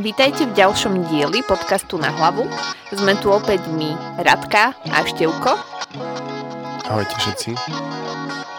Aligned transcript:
Vítajte 0.00 0.48
v 0.48 0.56
ďalšom 0.56 1.12
dieli 1.12 1.44
podcastu 1.44 2.00
Na 2.00 2.08
hlavu. 2.08 2.48
Sme 2.96 3.12
tu 3.20 3.28
opäť 3.28 3.60
my, 3.68 3.92
Radka 4.24 4.72
a 4.88 5.04
Števko. 5.04 5.52
Ahojte 6.88 7.12
všetci. 7.20 7.52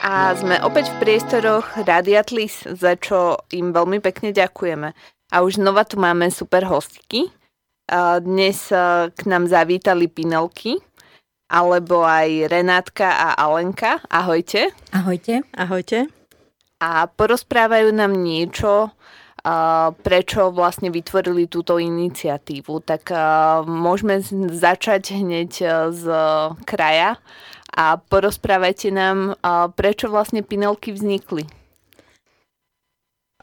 A 0.05 0.37
sme 0.37 0.61
opäť 0.61 0.93
v 0.93 1.01
priestoroch 1.01 1.73
Radiatlis, 1.73 2.69
za 2.77 2.93
čo 3.01 3.41
im 3.49 3.73
veľmi 3.73 3.97
pekne 3.97 4.29
ďakujeme. 4.29 4.93
A 5.33 5.35
už 5.41 5.57
znova 5.57 5.89
tu 5.89 5.97
máme 5.97 6.29
super 6.29 6.69
hostky. 6.69 7.33
Dnes 8.21 8.69
k 9.09 9.21
nám 9.25 9.49
zavítali 9.49 10.05
Pinelky, 10.05 10.77
alebo 11.49 12.05
aj 12.05 12.45
Renátka 12.45 13.09
a 13.09 13.33
Alenka. 13.41 14.05
Ahojte. 14.05 14.69
Ahojte. 14.93 15.41
Ahojte. 15.57 16.13
A 16.77 17.09
porozprávajú 17.09 17.89
nám 17.89 18.13
niečo, 18.21 18.93
prečo 19.99 20.55
vlastne 20.55 20.87
vytvorili 20.87 21.51
túto 21.51 21.75
iniciatívu. 21.75 22.79
Tak 22.87 23.11
môžeme 23.67 24.23
začať 24.47 25.19
hneď 25.19 25.51
z 25.91 26.03
kraja 26.63 27.19
a 27.75 27.99
porozprávajte 27.99 28.87
nám, 28.95 29.35
prečo 29.75 30.07
vlastne 30.07 30.47
Pinelky 30.47 30.95
vznikli. 30.95 31.43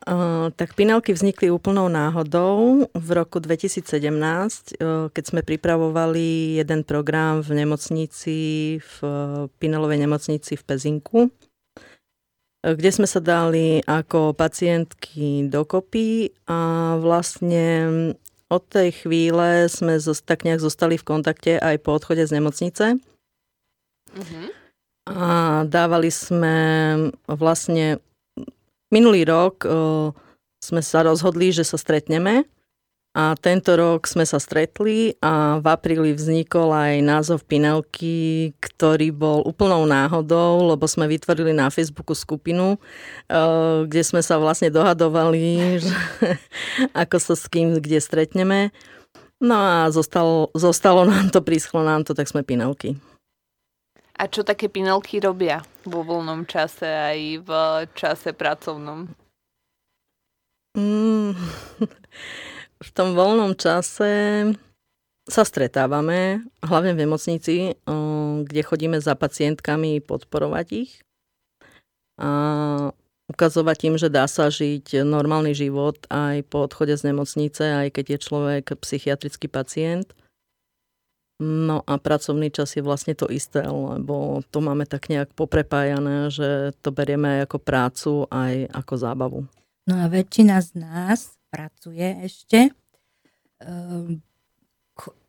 Uh, 0.01 0.49
tak 0.57 0.73
Pinelky 0.73 1.13
vznikli 1.13 1.53
úplnou 1.53 1.93
náhodou 1.93 2.89
v 2.97 3.09
roku 3.13 3.37
2017, 3.37 3.85
uh, 3.85 5.13
keď 5.13 5.25
sme 5.29 5.45
pripravovali 5.45 6.57
jeden 6.57 6.89
program 6.89 7.45
v 7.45 7.61
nemocnici, 7.61 8.39
v 8.81 8.95
uh, 9.05 9.45
Pinelovej 9.61 10.01
nemocnici 10.01 10.57
v 10.57 10.63
Pezinku, 10.65 11.29
kde 12.61 12.91
sme 12.93 13.09
sa 13.09 13.21
dali 13.25 13.81
ako 13.89 14.37
pacientky 14.37 15.49
dokopy 15.49 16.29
a 16.45 16.95
vlastne 17.01 17.67
od 18.51 18.63
tej 18.69 19.07
chvíle 19.07 19.71
sme 19.71 19.97
tak 20.27 20.45
nejak 20.45 20.61
zostali 20.61 21.01
v 21.01 21.07
kontakte 21.07 21.57
aj 21.57 21.81
po 21.81 21.97
odchode 21.97 22.21
z 22.27 22.35
nemocnice. 22.37 23.01
Uh-huh. 24.11 24.47
A 25.09 25.25
dávali 25.65 26.11
sme 26.13 26.57
vlastne 27.25 28.03
minulý 28.91 29.25
rok 29.25 29.65
uh, 29.65 30.11
sme 30.61 30.85
sa 30.85 31.07
rozhodli, 31.07 31.55
že 31.55 31.65
sa 31.65 31.81
stretneme 31.81 32.45
a 33.11 33.35
tento 33.35 33.75
rok 33.75 34.07
sme 34.07 34.23
sa 34.23 34.39
stretli 34.39 35.19
a 35.19 35.59
v 35.59 35.67
apríli 35.67 36.15
vznikol 36.15 36.71
aj 36.71 37.03
názov 37.03 37.43
Pinelky, 37.43 38.55
ktorý 38.63 39.11
bol 39.11 39.43
úplnou 39.43 39.83
náhodou, 39.83 40.71
lebo 40.71 40.87
sme 40.87 41.11
vytvorili 41.11 41.51
na 41.51 41.75
Facebooku 41.75 42.15
skupinu, 42.15 42.79
uh, 42.79 43.83
kde 43.83 44.03
sme 44.07 44.23
sa 44.23 44.39
vlastne 44.39 44.71
dohadovali, 44.71 45.47
že 45.83 45.91
ako 46.95 47.17
sa 47.19 47.35
s 47.35 47.51
kým 47.51 47.83
kde 47.83 47.99
stretneme. 47.99 48.71
No 49.43 49.59
a 49.59 49.91
zostalo, 49.91 50.55
zostalo 50.55 51.03
nám 51.03 51.35
to, 51.35 51.43
príschlo 51.43 51.83
nám 51.83 52.07
to, 52.07 52.15
tak 52.15 52.31
sme 52.31 52.47
Pinelky. 52.47 52.95
A 54.21 54.29
čo 54.29 54.45
také 54.45 54.69
pinelky 54.69 55.17
robia 55.17 55.65
vo 55.89 56.05
voľnom 56.05 56.45
čase 56.45 56.85
aj 56.85 57.19
v 57.41 57.51
čase 57.97 58.37
pracovnom? 58.37 59.09
Mm, 60.77 61.33
v 62.81 62.91
tom 62.97 63.13
voľnom 63.13 63.53
čase 63.57 64.13
sa 65.29 65.43
stretávame, 65.47 66.43
hlavne 66.65 66.97
v 66.97 67.03
nemocnici, 67.07 67.55
kde 68.45 68.63
chodíme 68.65 68.99
za 68.99 69.15
pacientkami 69.15 70.03
podporovať 70.03 70.67
ich 70.75 71.05
a 72.19 72.31
ukazovať 73.31 73.79
im, 73.87 73.95
že 73.95 74.11
dá 74.11 74.27
sa 74.27 74.51
žiť 74.51 75.07
normálny 75.07 75.55
život 75.55 76.03
aj 76.11 76.43
po 76.51 76.67
odchode 76.67 76.99
z 76.99 77.15
nemocnice, 77.15 77.63
aj 77.63 77.89
keď 77.95 78.05
je 78.17 78.19
človek 78.27 78.65
psychiatrický 78.83 79.47
pacient. 79.47 80.11
No 81.41 81.87
a 81.87 81.97
pracovný 81.97 82.51
čas 82.53 82.77
je 82.77 82.83
vlastne 82.85 83.17
to 83.17 83.31
isté, 83.31 83.65
lebo 83.65 84.45
to 84.51 84.61
máme 84.61 84.85
tak 84.85 85.09
nejak 85.09 85.33
poprepájané, 85.33 86.29
že 86.29 86.77
to 86.85 86.93
berieme 86.93 87.47
ako 87.47 87.57
prácu 87.57 88.13
aj 88.29 88.69
ako 88.77 88.95
zábavu. 88.99 89.41
No 89.89 89.95
a 89.95 90.11
väčšina 90.11 90.61
z 90.61 90.71
nás 90.77 91.41
pracuje 91.49 92.27
ešte. 92.27 92.75
Ehm, 93.61 94.21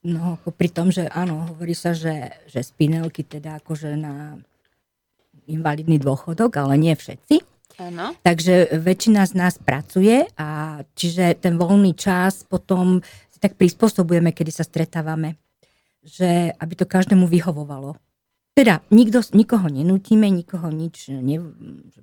no, 0.03 0.39
pri 0.55 0.69
tom, 0.71 0.91
že 0.91 1.07
áno, 1.11 1.51
hovorí 1.51 1.75
sa, 1.75 1.95
že, 1.95 2.35
že 2.47 2.63
spinelky 2.63 3.23
teda 3.23 3.63
akože 3.63 3.95
na 3.95 4.39
invalidný 5.47 5.99
dôchodok, 5.99 6.51
ale 6.59 6.79
nie 6.79 6.93
všetci. 6.95 7.43
Ano. 7.79 8.13
Takže 8.19 8.77
väčšina 8.77 9.23
z 9.25 9.33
nás 9.33 9.55
pracuje 9.55 10.27
a 10.35 10.81
čiže 10.93 11.39
ten 11.39 11.55
voľný 11.55 11.95
čas 11.95 12.43
potom 12.43 12.99
si 13.31 13.39
tak 13.39 13.55
prispôsobujeme, 13.55 14.35
kedy 14.35 14.51
sa 14.51 14.67
stretávame 14.67 15.39
že 16.01 16.53
aby 16.57 16.73
to 16.73 16.85
každému 16.89 17.29
vyhovovalo. 17.29 17.95
Teda 18.51 18.83
nikto, 18.91 19.23
nikoho 19.31 19.71
nenútime, 19.71 20.27
nikoho 20.27 20.67
nič, 20.75 21.07
ne, 21.07 21.39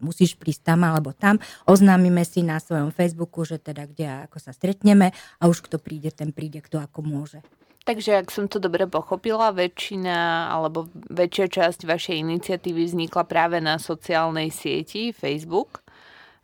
musíš 0.01 0.33
prísť 0.41 0.73
tam 0.73 0.89
alebo 0.89 1.13
tam. 1.13 1.37
Oznámime 1.69 2.25
si 2.25 2.41
na 2.41 2.57
svojom 2.57 2.89
Facebooku, 2.89 3.45
že 3.45 3.61
teda 3.61 3.85
kde 3.85 4.07
a 4.09 4.17
ako 4.25 4.41
sa 4.41 4.57
stretneme 4.57 5.13
a 5.13 5.43
už 5.45 5.69
kto 5.69 5.77
príde, 5.77 6.09
ten 6.09 6.33
príde, 6.33 6.65
kto 6.65 6.81
ako 6.81 7.05
môže. 7.05 7.45
Takže 7.85 8.21
ak 8.21 8.33
som 8.33 8.49
to 8.49 8.61
dobre 8.61 8.89
pochopila, 8.89 9.53
väčšina 9.53 10.49
alebo 10.53 10.89
väčšia 11.13 11.47
časť 11.53 11.89
vašej 11.89 12.17
iniciatívy 12.21 12.85
vznikla 12.85 13.25
práve 13.29 13.61
na 13.61 13.77
sociálnej 13.77 14.49
sieti 14.49 15.13
Facebook 15.13 15.85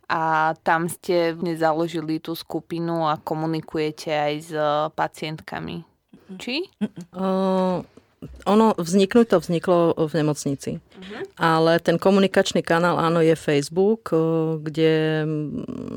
a 0.05 0.53
tam 0.61 0.85
ste 0.85 1.33
založili 1.57 2.21
tú 2.21 2.37
skupinu 2.37 3.09
a 3.09 3.17
komunikujete 3.17 4.09
aj 4.09 4.33
s 4.41 4.51
pacientkami. 4.93 5.85
Či? 6.37 6.65
Uh, 7.13 7.85
ono 8.45 8.77
vzniknúť 8.77 9.25
to 9.31 9.37
vzniklo 9.41 9.95
v 9.95 10.13
nemocnici. 10.21 10.71
Uh-huh. 10.77 11.21
Ale 11.35 11.81
ten 11.81 11.97
komunikačný 11.99 12.61
kanál, 12.61 12.97
áno, 12.97 13.19
je 13.19 13.33
Facebook, 13.33 14.13
kde 14.61 15.25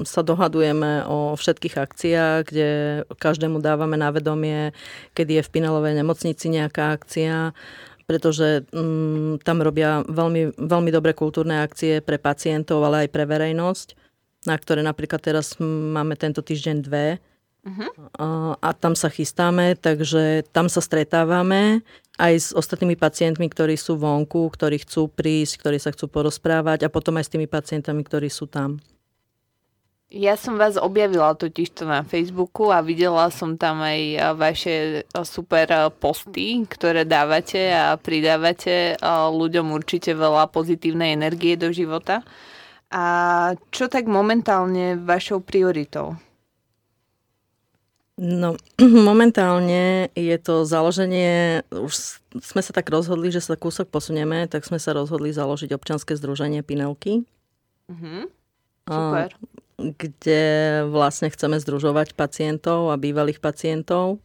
sa 0.09 0.21
dohadujeme 0.25 1.07
o 1.07 1.37
všetkých 1.39 1.75
akciách, 1.77 2.41
kde 2.49 2.69
každému 3.19 3.61
dávame 3.61 4.01
na 4.01 4.09
vedomie, 4.11 4.73
kedy 5.13 5.41
je 5.41 5.47
v 5.47 5.53
Pinelovej 5.53 5.95
nemocnici 5.97 6.49
nejaká 6.49 6.97
akcia, 6.97 7.53
pretože 8.09 8.65
um, 8.73 9.37
tam 9.43 9.61
robia 9.61 10.01
veľmi, 10.09 10.57
veľmi 10.57 10.91
dobré 10.91 11.13
kultúrne 11.13 11.61
akcie 11.61 12.01
pre 12.01 12.17
pacientov, 12.17 12.81
ale 12.83 13.05
aj 13.05 13.09
pre 13.13 13.29
verejnosť, 13.29 13.89
na 14.49 14.57
ktoré 14.57 14.81
napríklad 14.81 15.21
teraz 15.21 15.61
máme 15.61 16.17
tento 16.17 16.41
týždeň 16.41 16.77
dve 16.81 17.21
Uh-huh. 17.69 17.91
A, 18.17 18.27
a 18.63 18.69
tam 18.73 18.95
sa 18.95 19.11
chystáme, 19.11 19.77
takže 19.77 20.47
tam 20.55 20.71
sa 20.71 20.81
stretávame 20.81 21.85
aj 22.19 22.35
s 22.35 22.49
ostatnými 22.51 22.99
pacientmi, 22.99 23.47
ktorí 23.47 23.79
sú 23.79 23.95
vonku, 23.95 24.51
ktorí 24.51 24.83
chcú 24.83 25.07
prísť, 25.07 25.63
ktorí 25.63 25.79
sa 25.79 25.95
chcú 25.95 26.11
porozprávať 26.11 26.85
a 26.85 26.93
potom 26.93 27.15
aj 27.17 27.31
s 27.31 27.33
tými 27.39 27.47
pacientami, 27.47 28.03
ktorí 28.03 28.27
sú 28.27 28.51
tam. 28.51 28.83
Ja 30.09 30.41
som 30.41 30.57
vás 30.57 30.81
objavila 30.81 31.37
totiž 31.37 31.69
to 31.77 31.85
na 31.85 32.01
Facebooku 32.01 32.73
a 32.73 32.81
videla 32.81 33.29
som 33.29 33.61
tam 33.61 33.85
aj 33.85 34.33
vaše 34.41 35.05
super 35.21 35.69
posty, 36.01 36.65
ktoré 36.65 37.05
dávate 37.05 37.69
a 37.77 37.93
pridávate 38.01 38.97
ľuďom 39.05 39.69
určite 39.69 40.17
veľa 40.17 40.49
pozitívnej 40.49 41.13
energie 41.13 41.61
do 41.61 41.69
života. 41.69 42.25
A 42.89 43.05
čo 43.69 43.93
tak 43.93 44.09
momentálne 44.09 44.97
vašou 44.97 45.45
prioritou? 45.45 46.17
No, 48.19 48.59
momentálne 48.83 50.11
je 50.19 50.37
to 50.43 50.67
založenie, 50.67 51.63
už 51.71 52.19
sme 52.43 52.61
sa 52.67 52.75
tak 52.75 52.91
rozhodli, 52.91 53.31
že 53.31 53.39
sa 53.39 53.55
kúsok 53.55 53.87
posunieme, 53.95 54.51
tak 54.51 54.67
sme 54.67 54.83
sa 54.83 54.91
rozhodli 54.91 55.31
založiť 55.31 55.71
občanské 55.71 56.19
združenie 56.19 56.67
Pinelky. 56.67 57.23
Mm-hmm. 57.87 58.21
Super. 58.91 59.31
Kde 59.79 60.43
vlastne 60.91 61.31
chceme 61.31 61.63
združovať 61.63 62.19
pacientov 62.19 62.91
a 62.91 62.99
bývalých 62.99 63.39
pacientov. 63.39 64.19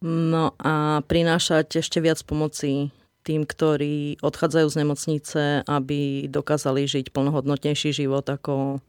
No 0.00 0.56
a 0.56 1.04
prinášať 1.04 1.84
ešte 1.84 2.00
viac 2.00 2.20
pomoci 2.24 2.88
tým, 3.24 3.44
ktorí 3.44 4.20
odchádzajú 4.24 4.66
z 4.72 4.78
nemocnice, 4.80 5.40
aby 5.68 6.28
dokázali 6.32 6.88
žiť 6.88 7.12
plnohodnotnejší 7.12 7.92
život 7.92 8.24
ako 8.24 8.80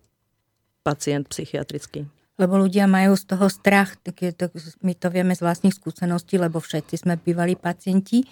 pacient 0.83 1.28
psychiatrický 1.28 2.07
lebo 2.35 2.59
ľudia 2.59 2.85
majú 2.85 3.15
z 3.15 3.25
toho 3.31 3.47
strach, 3.47 3.95
tak 4.03 4.19
je 4.19 4.31
to, 4.35 4.51
my 4.83 4.91
to 4.95 5.07
vieme 5.07 5.31
z 5.31 5.43
vlastných 5.43 5.75
skúseností, 5.75 6.35
lebo 6.35 6.59
všetci 6.59 7.07
sme 7.07 7.15
bývali 7.15 7.55
pacienti. 7.55 8.27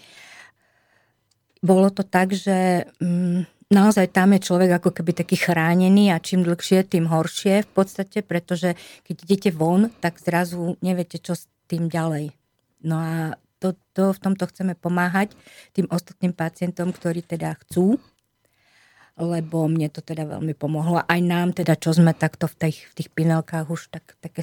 Bolo 1.64 1.88
to 1.88 2.04
tak, 2.04 2.36
že 2.36 2.84
mm, 3.00 3.72
naozaj 3.72 4.12
tam 4.12 4.36
je 4.36 4.44
človek 4.44 4.84
ako 4.84 4.92
keby 4.92 5.12
taký 5.16 5.40
chránený 5.40 6.12
a 6.12 6.20
čím 6.20 6.44
dlhšie, 6.44 6.84
tým 6.84 7.08
horšie 7.08 7.64
v 7.64 7.72
podstate, 7.72 8.20
pretože 8.22 8.76
keď 9.08 9.16
idete 9.24 9.50
von, 9.56 9.88
tak 10.04 10.20
zrazu 10.20 10.76
neviete, 10.84 11.24
čo 11.24 11.40
s 11.40 11.48
tým 11.72 11.88
ďalej. 11.88 12.36
No 12.84 13.00
a 13.00 13.40
to, 13.64 13.80
to 13.96 14.12
v 14.12 14.20
tomto 14.20 14.44
chceme 14.52 14.76
pomáhať 14.76 15.32
tým 15.72 15.88
ostatným 15.88 16.36
pacientom, 16.36 16.92
ktorí 16.92 17.24
teda 17.24 17.56
chcú 17.64 17.96
lebo 19.18 19.70
mne 19.70 19.94
to 19.94 20.02
teda 20.02 20.26
veľmi 20.26 20.58
pomohlo. 20.58 21.06
Aj 21.06 21.22
nám 21.22 21.54
teda, 21.54 21.78
čo 21.78 21.94
sme 21.94 22.18
takto 22.18 22.50
v 22.50 22.56
tých, 22.68 22.78
v 22.90 22.94
tých 22.98 23.10
pinelkách 23.14 23.70
už 23.70 23.94
tak, 23.94 24.18
také 24.18 24.42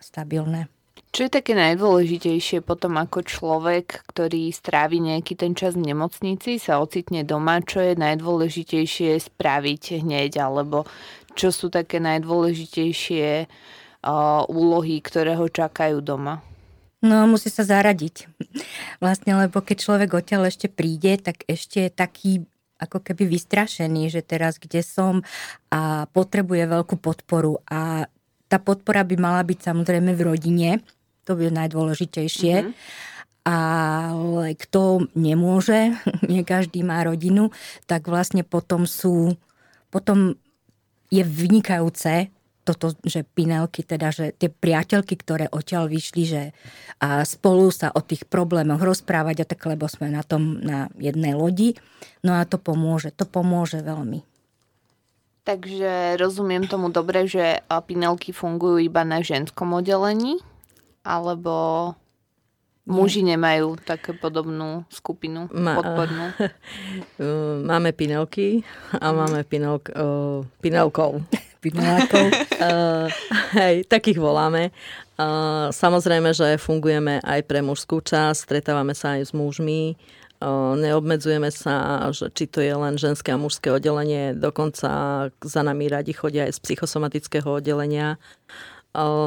stabilné. 0.00 0.72
Čo 1.16 1.28
je 1.28 1.36
také 1.40 1.56
najdôležitejšie 1.56 2.60
potom 2.60 3.00
ako 3.00 3.24
človek, 3.24 4.04
ktorý 4.04 4.52
strávi 4.52 5.00
nejaký 5.00 5.32
ten 5.32 5.56
čas 5.56 5.72
v 5.72 5.92
nemocnici, 5.92 6.60
sa 6.60 6.76
ocitne 6.76 7.24
doma, 7.24 7.64
čo 7.64 7.80
je 7.80 7.96
najdôležitejšie 7.96 9.16
spraviť 9.16 10.04
hneď, 10.04 10.44
alebo 10.44 10.84
čo 11.32 11.52
sú 11.52 11.72
také 11.72 12.04
najdôležitejšie 12.04 13.28
uh, 13.48 14.44
úlohy, 14.48 15.00
ktoré 15.00 15.40
ho 15.40 15.48
čakajú 15.48 16.04
doma? 16.04 16.44
No, 17.00 17.28
musí 17.28 17.52
sa 17.52 17.64
zaradiť. 17.64 18.28
Vlastne, 19.04 19.36
lebo 19.36 19.60
keď 19.60 19.76
človek 19.88 20.10
odtiaľ 20.16 20.48
ešte 20.48 20.68
príde, 20.68 21.16
tak 21.20 21.44
ešte 21.48 21.86
je 21.86 21.90
taký 21.92 22.32
ako 22.76 23.00
keby 23.00 23.24
vystrašený, 23.28 24.12
že 24.12 24.20
teraz 24.20 24.60
kde 24.60 24.84
som 24.84 25.24
a 25.72 26.04
potrebuje 26.12 26.68
veľkú 26.68 26.96
podporu 27.00 27.60
a 27.68 28.08
tá 28.46 28.62
podpora 28.62 29.02
by 29.02 29.16
mala 29.18 29.42
byť 29.42 29.58
samozrejme 29.58 30.14
v 30.14 30.22
rodine, 30.22 30.70
to 31.26 31.34
je 31.34 31.50
najdôležitejšie. 31.50 32.54
Mm-hmm. 32.62 32.74
Ale 33.46 34.58
kto 34.58 35.06
nemôže, 35.14 35.94
nie 36.30 36.42
každý 36.46 36.82
má 36.86 37.02
rodinu, 37.02 37.50
tak 37.90 38.06
vlastne 38.06 38.42
potom 38.46 38.86
sú, 38.86 39.34
potom 39.90 40.38
je 41.10 41.22
vynikajúce 41.22 42.30
toto, 42.66 42.98
že 43.06 43.22
Pinelky, 43.22 43.86
teda, 43.86 44.10
že 44.10 44.34
tie 44.34 44.50
priateľky, 44.50 45.14
ktoré 45.14 45.46
odtiaľ 45.46 45.86
vyšli, 45.86 46.22
že 46.26 46.42
a 46.98 47.22
spolu 47.22 47.70
sa 47.70 47.94
o 47.94 48.02
tých 48.02 48.26
problémoch 48.26 48.82
rozprávať 48.82 49.46
a 49.46 49.48
tak, 49.48 49.62
lebo 49.70 49.86
sme 49.86 50.10
na 50.10 50.26
tom 50.26 50.58
na 50.58 50.90
jednej 50.98 51.38
lodi. 51.38 51.78
No 52.26 52.34
a 52.34 52.42
to 52.42 52.58
pomôže, 52.58 53.14
to 53.14 53.22
pomôže 53.22 53.78
veľmi. 53.86 54.26
Takže 55.46 56.18
rozumiem 56.18 56.66
tomu 56.66 56.90
dobre, 56.90 57.30
že 57.30 57.62
Pinelky 57.86 58.34
fungujú 58.34 58.82
iba 58.82 59.06
na 59.06 59.22
ženskom 59.22 59.78
oddelení? 59.78 60.42
Alebo 61.06 61.94
muži 62.86 63.22
nemajú 63.22 63.78
také 63.82 64.14
podobnú 64.14 64.86
skupinu 64.90 65.50
Ma, 65.54 65.78
podpornú? 65.78 66.34
Máme 67.70 67.94
Pinelky 67.94 68.62
a 68.94 69.10
máme 69.10 69.42
pinelk, 69.42 69.90
uh, 69.94 70.46
Pinelkov. 70.62 71.22
Pinelákov. 71.74 72.26
uh, 72.62 73.06
hej, 73.58 73.86
takých 73.88 74.20
voláme. 74.20 74.70
Uh, 75.16 75.72
samozrejme, 75.72 76.36
že 76.36 76.60
fungujeme 76.60 77.24
aj 77.24 77.40
pre 77.48 77.64
mužskú 77.64 78.04
časť, 78.04 78.46
stretávame 78.46 78.92
sa 78.92 79.16
aj 79.16 79.30
s 79.30 79.32
mužmi. 79.32 79.96
Neobmedzujeme 80.76 81.48
sa, 81.48 82.04
že 82.12 82.28
či 82.28 82.44
to 82.44 82.60
je 82.60 82.68
len 82.68 83.00
ženské 83.00 83.32
a 83.32 83.40
mužské 83.40 83.72
oddelenie, 83.72 84.36
dokonca 84.36 84.88
za 85.32 85.62
nami 85.64 85.88
radi 85.88 86.12
chodia 86.12 86.44
aj 86.44 86.60
z 86.60 86.62
psychosomatického 86.62 87.48
oddelenia. 87.48 88.20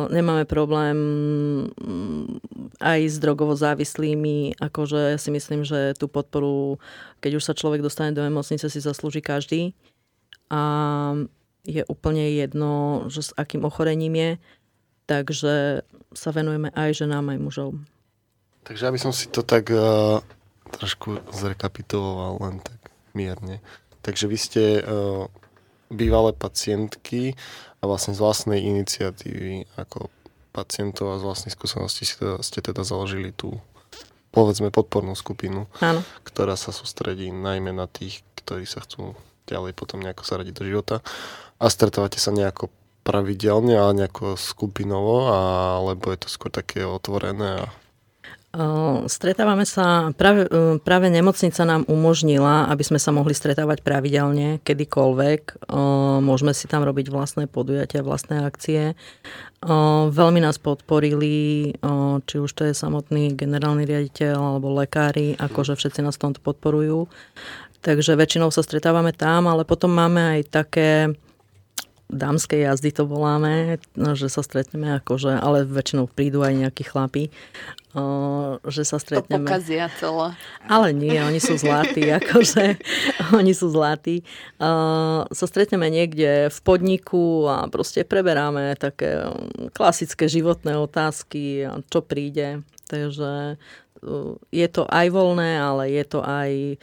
Nemáme 0.09 0.49
problém 0.49 0.97
mm, 1.77 2.25
aj 2.81 2.99
s 3.05 3.17
drogovo 3.21 3.53
závislými, 3.53 4.57
akože 4.57 5.17
si 5.17 5.29
myslím, 5.29 5.61
že 5.61 5.93
tú 5.97 6.09
podporu, 6.09 6.77
keď 7.21 7.37
už 7.37 7.43
sa 7.45 7.57
človek 7.57 7.81
dostane 7.81 8.13
do 8.13 8.21
nemocnice, 8.21 8.65
si 8.65 8.79
zaslúži 8.81 9.21
každý. 9.21 9.77
A 10.49 10.61
je 11.67 11.83
úplne 11.87 12.23
jedno, 12.35 13.03
že 13.11 13.29
s 13.29 13.31
akým 13.35 13.67
ochorením 13.67 14.15
je, 14.15 14.31
takže 15.09 15.83
sa 16.13 16.29
venujeme 16.29 16.71
aj 16.73 17.05
ženám, 17.05 17.35
aj 17.35 17.39
mužov. 17.39 17.69
Takže 18.63 18.87
aby 18.89 18.99
som 19.01 19.09
si 19.09 19.27
to 19.29 19.41
tak 19.41 19.73
uh, 19.73 20.21
trošku 20.77 21.19
zrekapituloval 21.33 22.37
len 22.43 22.55
tak 22.61 22.79
mierne. 23.17 23.59
Takže 24.05 24.29
vy 24.29 24.37
ste 24.37 24.63
uh, 24.79 25.25
bývalé 25.89 26.31
pacientky 26.37 27.33
a 27.81 27.83
vlastne 27.89 28.13
z 28.13 28.21
vlastnej 28.21 28.61
iniciatívy 28.61 29.65
ako 29.79 30.13
pacientov 30.53 31.13
a 31.13 31.19
z 31.21 31.25
vlastnej 31.25 31.51
skúsenosti 31.53 32.05
ste 32.05 32.15
teda, 32.21 32.37
ste 32.41 32.59
teda 32.61 32.81
založili 32.85 33.33
tú 33.33 33.57
povedzme 34.29 34.69
podpornú 34.69 35.17
skupinu, 35.17 35.65
Áno. 35.81 36.05
ktorá 36.21 36.53
sa 36.53 36.69
sústredí 36.69 37.33
najmä 37.33 37.73
na 37.73 37.89
tých, 37.89 38.21
ktorí 38.37 38.69
sa 38.69 38.85
chcú 38.85 39.17
ďalej 39.49 39.73
potom 39.73 40.05
nejako 40.05 40.21
zaradiť 40.21 40.53
do 40.53 40.63
života. 40.69 40.95
A 41.59 41.67
stretávate 41.67 42.17
sa 42.17 42.31
nejako 42.31 42.71
pravidelne, 43.03 43.75
ale 43.75 44.05
nejako 44.05 44.39
skupinovo, 44.39 45.27
alebo 45.31 46.11
je 46.15 46.19
to 46.23 46.27
skôr 46.31 46.51
také 46.51 46.87
otvorené 46.87 47.63
a 47.63 47.67
Stretávame 49.05 49.61
sa, 49.61 50.09
práve, 50.17 50.49
práve 50.81 51.07
nemocnica 51.13 51.61
nám 51.69 51.85
umožnila, 51.85 52.65
aby 52.73 52.81
sme 52.81 52.97
sa 52.97 53.13
mohli 53.13 53.37
stretávať 53.37 53.85
pravidelne, 53.85 54.57
kedykoľvek. 54.65 55.69
Môžeme 56.25 56.57
si 56.57 56.65
tam 56.65 56.81
robiť 56.81 57.13
vlastné 57.13 57.45
podujatia, 57.45 58.01
vlastné 58.01 58.41
akcie. 58.41 58.97
Veľmi 60.09 60.41
nás 60.41 60.57
podporili, 60.57 61.77
či 62.25 62.35
už 62.41 62.49
to 62.57 62.65
je 62.65 62.73
samotný 62.73 63.37
generálny 63.37 63.85
riaditeľ 63.85 64.57
alebo 64.57 64.73
lekári, 64.73 65.37
akože 65.37 65.77
všetci 65.77 66.01
nás 66.01 66.17
v 66.17 66.33
tomto 66.33 66.41
podporujú. 66.41 67.05
Takže 67.85 68.17
väčšinou 68.17 68.49
sa 68.49 68.65
stretávame 68.65 69.13
tam, 69.13 69.45
ale 69.45 69.61
potom 69.61 69.93
máme 69.93 70.41
aj 70.41 70.41
také 70.49 71.13
dámskej 72.09 72.65
jazdy 72.65 72.89
to 72.89 73.05
voláme, 73.05 73.77
no, 73.93 74.17
že 74.17 74.33
sa 74.33 74.41
stretneme 74.41 74.97
akože, 74.97 75.37
ale 75.37 75.61
väčšinou 75.63 76.09
prídu 76.09 76.41
aj 76.41 76.53
nejakí 76.57 76.81
chlapi, 76.81 77.29
o, 77.93 78.57
že 78.65 78.81
sa 78.81 78.97
stretneme. 78.97 79.45
To 79.45 79.49
pokazia 79.49 79.93
celé. 79.93 80.33
Ale 80.65 80.89
nie, 80.89 81.21
oni 81.21 81.37
sú 81.37 81.53
zlatí, 81.55 82.09
akože 82.19 82.81
oni 83.37 83.53
sú 83.53 83.69
zlatí. 83.69 84.25
Sa 85.29 85.45
stretneme 85.45 85.85
niekde 85.93 86.49
v 86.49 86.59
podniku 86.65 87.45
a 87.45 87.69
proste 87.69 88.01
preberáme 88.01 88.73
také 88.81 89.29
klasické 89.77 90.25
životné 90.25 90.81
otázky, 90.81 91.69
čo 91.93 92.01
príde. 92.01 92.65
Takže 92.89 93.61
je 94.49 94.67
to 94.71 94.83
aj 94.89 95.07
voľné, 95.13 95.61
ale 95.61 95.93
je 95.93 96.03
to 96.09 96.19
aj 96.25 96.79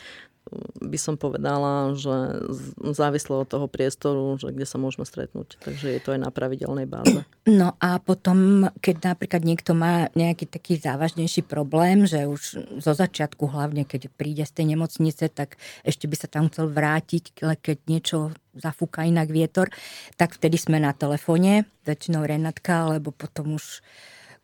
by 0.79 0.99
som 0.99 1.19
povedala, 1.19 1.99
že 1.99 2.47
závislo 2.95 3.43
od 3.43 3.51
toho 3.51 3.67
priestoru, 3.67 4.39
že 4.39 4.55
kde 4.55 4.63
sa 4.63 4.79
môžeme 4.79 5.03
stretnúť. 5.03 5.59
Takže 5.59 5.99
je 5.99 6.01
to 6.01 6.15
aj 6.15 6.21
na 6.23 6.31
pravidelnej 6.31 6.87
báze. 6.87 7.27
No 7.51 7.75
a 7.83 7.99
potom, 7.99 8.71
keď 8.79 9.15
napríklad 9.15 9.43
niekto 9.43 9.75
má 9.75 10.07
nejaký 10.15 10.47
taký 10.47 10.79
závažnejší 10.79 11.43
problém, 11.43 12.07
že 12.07 12.31
už 12.31 12.43
zo 12.79 12.93
začiatku 12.95 13.51
hlavne, 13.51 13.83
keď 13.83 14.07
príde 14.15 14.47
z 14.47 14.55
tej 14.55 14.79
nemocnice, 14.79 15.27
tak 15.35 15.59
ešte 15.83 16.07
by 16.07 16.17
sa 16.19 16.31
tam 16.31 16.47
chcel 16.47 16.71
vrátiť, 16.71 17.43
keď 17.43 17.79
niečo 17.91 18.31
zafúka 18.55 19.03
inak 19.03 19.29
vietor, 19.29 19.69
tak 20.15 20.39
vtedy 20.39 20.57
sme 20.57 20.79
na 20.79 20.95
telefóne, 20.95 21.67
väčšinou 21.85 22.23
Renatka, 22.23 22.87
alebo 22.87 23.11
potom 23.11 23.59
už 23.59 23.83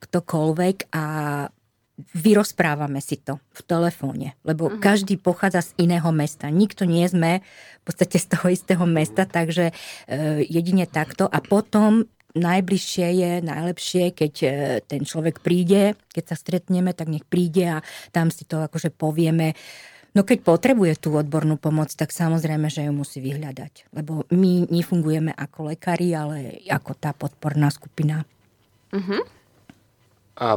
ktokoľvek 0.02 0.90
a 0.90 1.04
vyrozprávame 2.00 3.04
si 3.04 3.20
to 3.20 3.36
v 3.52 3.60
telefóne, 3.68 4.34
lebo 4.42 4.68
uh-huh. 4.68 4.80
každý 4.80 5.20
pochádza 5.20 5.60
z 5.60 5.70
iného 5.86 6.08
mesta. 6.10 6.48
Nikto 6.48 6.88
nie 6.88 7.04
sme 7.04 7.44
v 7.44 7.82
podstate 7.84 8.16
z 8.16 8.26
toho 8.32 8.46
istého 8.48 8.84
mesta, 8.88 9.28
takže 9.28 9.70
e, 9.70 9.74
jedine 10.48 10.88
takto. 10.88 11.28
A 11.28 11.38
potom 11.44 12.08
najbližšie 12.32 13.06
je, 13.12 13.32
najlepšie, 13.44 14.04
keď 14.16 14.34
e, 14.42 14.48
ten 14.88 15.04
človek 15.04 15.44
príde, 15.44 15.92
keď 16.16 16.32
sa 16.32 16.36
stretneme, 16.36 16.96
tak 16.96 17.12
nech 17.12 17.28
príde 17.28 17.80
a 17.80 17.84
tam 18.10 18.32
si 18.32 18.48
to 18.48 18.64
akože 18.64 18.88
povieme. 18.96 19.52
No 20.12 20.24
keď 20.28 20.44
potrebuje 20.44 21.00
tú 21.00 21.16
odbornú 21.16 21.56
pomoc, 21.56 21.92
tak 21.92 22.12
samozrejme, 22.12 22.68
že 22.68 22.88
ju 22.88 22.92
musí 22.92 23.20
vyhľadať. 23.20 23.92
Lebo 23.96 24.28
my 24.32 24.68
nefungujeme 24.68 25.32
ako 25.32 25.72
lekári, 25.72 26.12
ale 26.12 26.60
ako 26.68 26.92
tá 26.96 27.16
podporná 27.16 27.72
skupina. 27.72 28.24
Uh-huh. 28.92 29.24
A 30.36 30.56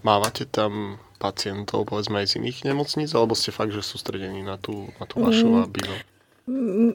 mávate 0.00 0.48
tam 0.48 0.96
pacientov, 1.20 1.84
povedzme 1.84 2.24
aj 2.24 2.32
z 2.32 2.34
iných 2.40 2.64
nemocníc, 2.64 3.12
alebo 3.12 3.36
ste 3.36 3.52
fakt, 3.52 3.76
že 3.76 3.84
sústredení 3.84 4.40
na 4.40 4.56
tú, 4.56 4.88
na 4.96 5.04
tú 5.04 5.20
vašu 5.20 5.52
mm. 5.52 5.56
a 5.60 5.64
bývo? 5.68 5.96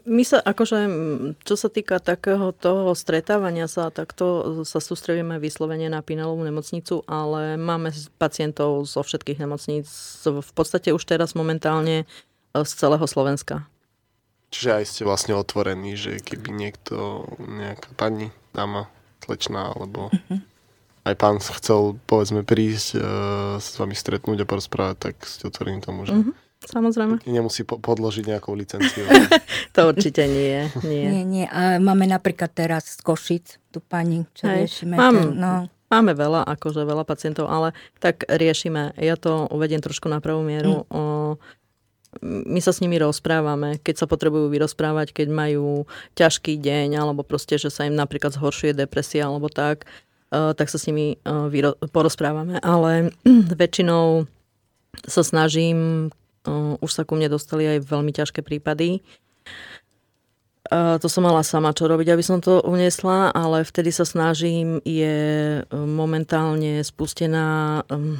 My 0.03 0.25
sa 0.25 0.41
akože, 0.41 0.79
čo 1.46 1.55
sa 1.55 1.70
týka 1.70 2.01
takého 2.01 2.51
toho 2.51 2.91
stretávania 2.98 3.70
sa, 3.70 3.94
tak 3.94 4.12
to 4.12 4.60
sa 4.67 4.84
sústredíme 4.84 5.39
vyslovene 5.39 5.88
na 5.88 6.03
Pinelovú 6.03 6.44
nemocnicu, 6.44 7.05
ale 7.08 7.55
máme 7.55 7.94
pacientov 8.20 8.84
zo 8.89 9.05
všetkých 9.05 9.39
nemocníc, 9.39 9.88
v 10.25 10.51
podstate 10.58 10.91
už 10.91 11.05
teraz 11.08 11.38
momentálne 11.38 12.03
e, 12.03 12.05
z 12.51 12.72
celého 12.74 13.05
Slovenska. 13.08 13.63
Čiže 14.51 14.70
aj 14.82 14.86
ste 14.91 15.01
vlastne 15.08 15.38
otvorení, 15.38 15.94
že 15.96 16.20
keby 16.20 16.51
niekto, 16.51 17.24
nejaká 17.39 17.96
pani, 17.96 18.34
dáma, 18.51 18.89
slečná, 19.24 19.72
alebo... 19.72 20.10
Uh-huh 20.10 20.41
aj 21.05 21.15
pán 21.15 21.38
chcel, 21.38 22.01
povedzme, 22.09 22.41
prísť 22.41 22.97
uh, 22.97 23.03
s 23.62 23.77
vami 23.77 23.93
stretnúť 23.93 24.41
a 24.41 24.50
porozprávať, 24.50 24.95
tak 24.97 25.15
ste 25.24 25.45
otvorení 25.45 25.79
tomu, 25.79 26.09
že... 26.09 26.17
Mm-hmm. 26.17 26.35
Samozrejme. 26.65 27.21
Nemusí 27.29 27.62
po- 27.62 27.77
podložiť 27.77 28.25
nejakou 28.25 28.57
licenciu. 28.57 29.05
to 29.75 29.79
určite 29.85 30.25
nie, 30.25 30.65
nie. 30.81 31.05
Nie, 31.05 31.24
nie. 31.24 31.45
A 31.45 31.77
máme 31.77 32.09
napríklad 32.09 32.50
teraz 32.57 32.97
z 32.97 33.05
Košic 33.05 33.62
tú 33.69 33.85
pani, 33.85 34.25
čo 34.33 34.50
Hej. 34.50 34.65
riešime. 34.65 34.95
Mám, 34.97 35.13
ten, 35.13 35.29
no. 35.38 35.53
Máme 35.93 36.17
veľa, 36.17 36.41
akože 36.57 36.81
veľa 36.81 37.05
pacientov, 37.05 37.45
ale 37.45 37.77
tak 38.01 38.25
riešime. 38.25 38.97
Ja 38.97 39.13
to 39.13 39.45
uvediem 39.53 39.85
trošku 39.85 40.09
na 40.09 40.17
pravú 40.17 40.41
mieru. 40.41 40.81
Mm. 40.81 40.85
O, 40.89 41.01
my 42.25 42.59
sa 42.63 42.71
s 42.74 42.81
nimi 42.81 42.97
rozprávame, 42.97 43.77
keď 43.83 44.01
sa 44.01 44.07
potrebujú 44.09 44.50
vyrozprávať, 44.50 45.13
keď 45.13 45.27
majú 45.29 45.85
ťažký 46.17 46.57
deň, 46.57 46.97
alebo 46.97 47.21
proste, 47.21 47.59
že 47.59 47.69
sa 47.69 47.85
im 47.85 47.93
napríklad 47.93 48.33
zhoršuje 48.33 48.74
depresia, 48.74 49.27
alebo 49.27 49.51
tak, 49.51 49.85
tak 50.55 50.67
sa 50.67 50.77
s 50.77 50.87
nimi 50.91 51.15
vyro- 51.23 51.79
porozprávame. 51.89 52.59
Ale 52.59 53.15
väčšinou 53.61 54.27
sa 55.07 55.21
snažím, 55.23 56.09
uh, 56.47 56.75
už 56.79 56.91
sa 56.91 57.03
ku 57.07 57.15
mne 57.15 57.31
dostali 57.31 57.67
aj 57.67 57.87
veľmi 57.87 58.11
ťažké 58.11 58.43
prípady, 58.43 58.99
to 60.73 61.05
som 61.05 61.21
mala 61.21 61.45
sama 61.45 61.77
čo 61.77 61.85
robiť, 61.85 62.09
aby 62.09 62.23
som 62.25 62.41
to 62.41 62.57
uniesla, 62.65 63.29
ale 63.29 63.61
vtedy 63.61 63.93
sa 63.93 64.01
snažím, 64.01 64.81
je 64.81 65.61
momentálne 65.69 66.81
spustená 66.81 67.81
um, 67.85 68.17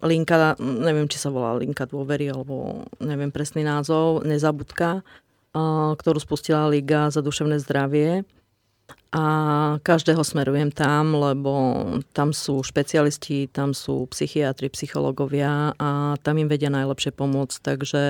linka, 0.00 0.56
neviem, 0.56 1.04
či 1.04 1.20
sa 1.20 1.28
volá 1.28 1.52
linka 1.60 1.84
dôvery, 1.84 2.32
alebo 2.32 2.88
neviem 2.96 3.28
presný 3.28 3.60
názov, 3.60 4.24
nezabudka, 4.24 5.04
ktorú 6.00 6.16
spustila 6.16 6.72
Liga 6.72 7.12
za 7.12 7.20
duševné 7.20 7.60
zdravie. 7.60 8.24
A 9.12 9.24
každého 9.84 10.24
smerujem 10.24 10.72
tam, 10.72 11.12
lebo 11.12 11.52
tam 12.16 12.32
sú 12.32 12.64
špecialisti, 12.64 13.44
tam 13.52 13.76
sú 13.76 14.08
psychiatri, 14.08 14.72
psychológovia 14.72 15.76
a 15.76 16.16
tam 16.24 16.40
im 16.40 16.48
vedia 16.48 16.72
najlepšie 16.72 17.12
pomôcť. 17.12 17.56
Takže 17.60 18.02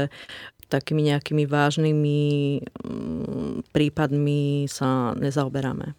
takými 0.73 1.13
nejakými 1.13 1.45
vážnymi 1.45 2.21
mm, 2.65 3.75
prípadmi 3.77 4.65
sa 4.73 5.13
nezaoberáme. 5.13 5.93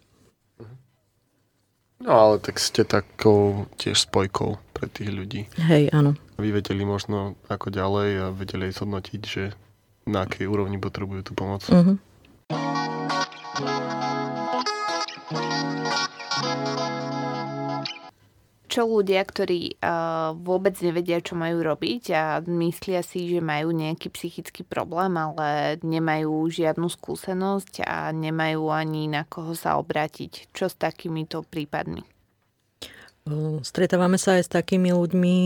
No 2.04 2.10
ale 2.10 2.36
tak 2.42 2.58
ste 2.58 2.82
takou 2.82 3.70
tiež 3.78 4.10
spojkou 4.10 4.58
pre 4.74 4.90
tých 4.90 5.08
ľudí. 5.14 5.46
Hej, 5.56 5.94
áno. 5.94 6.18
Vy 6.36 6.50
vedeli 6.50 6.82
možno 6.82 7.38
ako 7.46 7.70
ďalej 7.70 8.08
a 8.18 8.26
vedeli 8.34 8.68
aj 8.68 8.82
zhodnotiť, 8.82 9.20
že 9.22 9.54
na 10.04 10.28
akej 10.28 10.50
úrovni 10.50 10.76
potrebujú 10.76 11.22
tú 11.24 11.32
pomoc. 11.32 11.64
Uh-huh. 11.70 11.96
Čo 18.74 18.90
ľudia, 18.90 19.22
ktorí 19.22 19.78
uh, 19.78 20.34
vôbec 20.34 20.74
nevedia, 20.82 21.22
čo 21.22 21.38
majú 21.38 21.62
robiť 21.62 22.02
a 22.10 22.42
myslia 22.42 23.06
si, 23.06 23.30
že 23.30 23.38
majú 23.38 23.70
nejaký 23.70 24.10
psychický 24.10 24.66
problém, 24.66 25.14
ale 25.14 25.78
nemajú 25.86 26.42
žiadnu 26.50 26.90
skúsenosť 26.90 27.86
a 27.86 28.10
nemajú 28.10 28.74
ani 28.74 29.06
na 29.06 29.22
koho 29.30 29.54
sa 29.54 29.78
obrátiť. 29.78 30.50
Čo 30.50 30.66
s 30.66 30.74
takýmito 30.74 31.46
prípadmi? 31.46 32.02
Stretávame 33.62 34.18
sa 34.18 34.42
aj 34.42 34.42
s 34.42 34.50
takými 34.50 34.90
ľuďmi, 34.90 35.38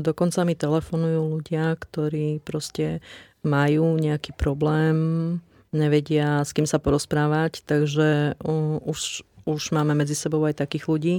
dokonca 0.00 0.46
mi 0.46 0.54
telefonujú 0.54 1.34
ľudia, 1.34 1.74
ktorí 1.74 2.46
proste 2.46 3.02
majú 3.42 3.98
nejaký 3.98 4.38
problém, 4.38 5.42
nevedia 5.72 6.44
s 6.44 6.52
kým 6.52 6.68
sa 6.68 6.78
porozprávať, 6.78 7.64
takže 7.64 8.36
už, 8.84 9.26
už 9.48 9.62
máme 9.72 9.96
medzi 9.96 10.14
sebou 10.14 10.44
aj 10.44 10.60
takých 10.60 10.86
ľudí. 10.86 11.16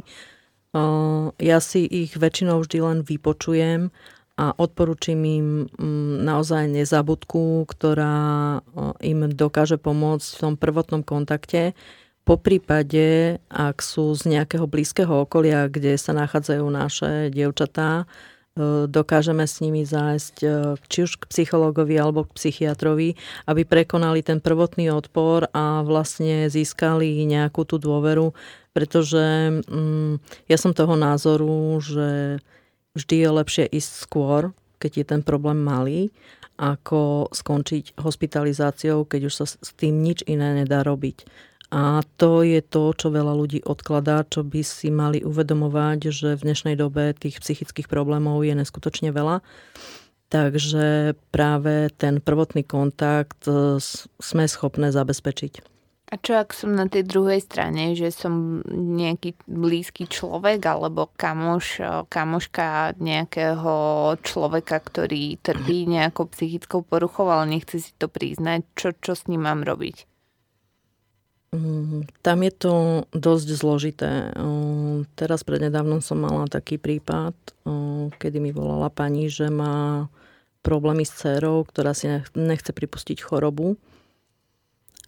Ja 1.37 1.57
si 1.61 1.85
ich 1.85 2.17
väčšinou 2.17 2.65
vždy 2.65 2.77
len 2.81 2.99
vypočujem 3.05 3.93
a 4.33 4.45
odporúčim 4.57 5.21
im 5.21 5.47
mm, 5.69 6.25
naozaj 6.25 6.65
nezabudku, 6.65 7.69
ktorá 7.69 8.57
im 8.97 9.29
dokáže 9.29 9.77
pomôcť 9.77 10.25
v 10.33 10.41
tom 10.41 10.53
prvotnom 10.57 11.05
kontakte. 11.05 11.77
Po 12.25 12.41
prípade, 12.41 13.37
ak 13.53 13.83
sú 13.85 14.17
z 14.17 14.33
nejakého 14.33 14.65
blízkeho 14.65 15.29
okolia, 15.29 15.69
kde 15.69 15.99
sa 16.01 16.17
nachádzajú 16.17 16.65
naše 16.65 17.11
dievčatá, 17.29 18.09
dokážeme 18.85 19.49
s 19.49 19.65
nimi 19.65 19.81
zájsť 19.81 20.35
e, 20.45 20.47
či 20.85 21.09
už 21.09 21.25
k 21.25 21.29
psychologovi 21.29 21.97
alebo 21.97 22.29
k 22.29 22.37
psychiatrovi, 22.37 23.17
aby 23.49 23.61
prekonali 23.65 24.21
ten 24.21 24.37
prvotný 24.37 24.93
odpor 24.93 25.49
a 25.49 25.81
vlastne 25.81 26.45
získali 26.53 27.25
nejakú 27.25 27.65
tú 27.65 27.81
dôveru 27.81 28.29
pretože 28.73 29.21
mm, 29.69 30.17
ja 30.49 30.57
som 30.57 30.73
toho 30.73 30.97
názoru, 30.97 31.77
že 31.79 32.41
vždy 32.97 33.15
je 33.21 33.29
lepšie 33.29 33.65
ísť 33.69 33.91
skôr, 34.01 34.51
keď 34.81 34.91
je 34.97 35.05
ten 35.05 35.21
problém 35.21 35.61
malý, 35.61 36.09
ako 36.57 37.29
skončiť 37.33 37.97
hospitalizáciou, 38.01 39.05
keď 39.05 39.21
už 39.29 39.33
sa 39.33 39.45
s 39.45 39.71
tým 39.77 40.01
nič 40.01 40.25
iné 40.25 40.65
nedá 40.65 40.81
robiť. 40.81 41.25
A 41.73 42.05
to 42.21 42.45
je 42.45 42.61
to, 42.61 42.93
čo 42.93 43.09
veľa 43.09 43.33
ľudí 43.33 43.65
odkladá, 43.65 44.29
čo 44.29 44.45
by 44.45 44.61
si 44.61 44.93
mali 44.93 45.25
uvedomovať, 45.25 46.13
že 46.13 46.37
v 46.37 46.45
dnešnej 46.45 46.77
dobe 46.77 47.17
tých 47.17 47.41
psychických 47.41 47.89
problémov 47.89 48.45
je 48.45 48.53
neskutočne 48.53 49.09
veľa. 49.09 49.41
Takže 50.29 51.17
práve 51.33 51.89
ten 51.97 52.21
prvotný 52.21 52.61
kontakt 52.61 53.49
e, 53.49 53.81
sme 54.21 54.45
schopné 54.45 54.93
zabezpečiť. 54.93 55.65
A 56.13 56.21
čo 56.21 56.37
ak 56.37 56.53
som 56.53 56.77
na 56.77 56.85
tej 56.85 57.09
druhej 57.09 57.41
strane, 57.41 57.97
že 57.97 58.13
som 58.13 58.61
nejaký 58.69 59.33
blízky 59.49 60.05
človek 60.05 60.61
alebo 60.61 61.09
kamoš, 61.17 61.81
kamoška 62.05 63.01
nejakého 63.01 63.73
človeka, 64.21 64.77
ktorý 64.77 65.41
trpí 65.41 65.89
nejakou 65.89 66.29
psychickou 66.29 66.85
poruchou, 66.85 67.33
ale 67.33 67.57
nechce 67.57 67.81
si 67.81 67.97
to 67.97 68.05
priznať, 68.13 68.61
čo, 68.77 68.93
čo 68.93 69.17
s 69.17 69.25
ním 69.25 69.49
mám 69.49 69.65
robiť? 69.65 70.12
Tam 72.25 72.37
je 72.41 72.51
to 72.53 72.73
dosť 73.13 73.47
zložité. 73.53 74.11
Teraz 75.13 75.45
prednedávnom 75.45 76.01
som 76.01 76.17
mala 76.17 76.49
taký 76.49 76.81
prípad, 76.81 77.37
kedy 78.17 78.37
mi 78.41 78.49
volala 78.49 78.89
pani, 78.89 79.29
že 79.29 79.53
má 79.53 80.09
problémy 80.65 81.05
s 81.05 81.13
dcerou, 81.13 81.61
ktorá 81.61 81.93
si 81.93 82.09
nechce 82.33 82.73
pripustiť 82.73 83.21
chorobu 83.21 83.77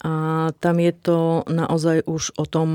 a 0.06 0.14
tam 0.60 0.78
je 0.78 0.94
to 0.94 1.20
naozaj 1.50 2.06
už 2.06 2.38
o 2.38 2.46
tom 2.46 2.70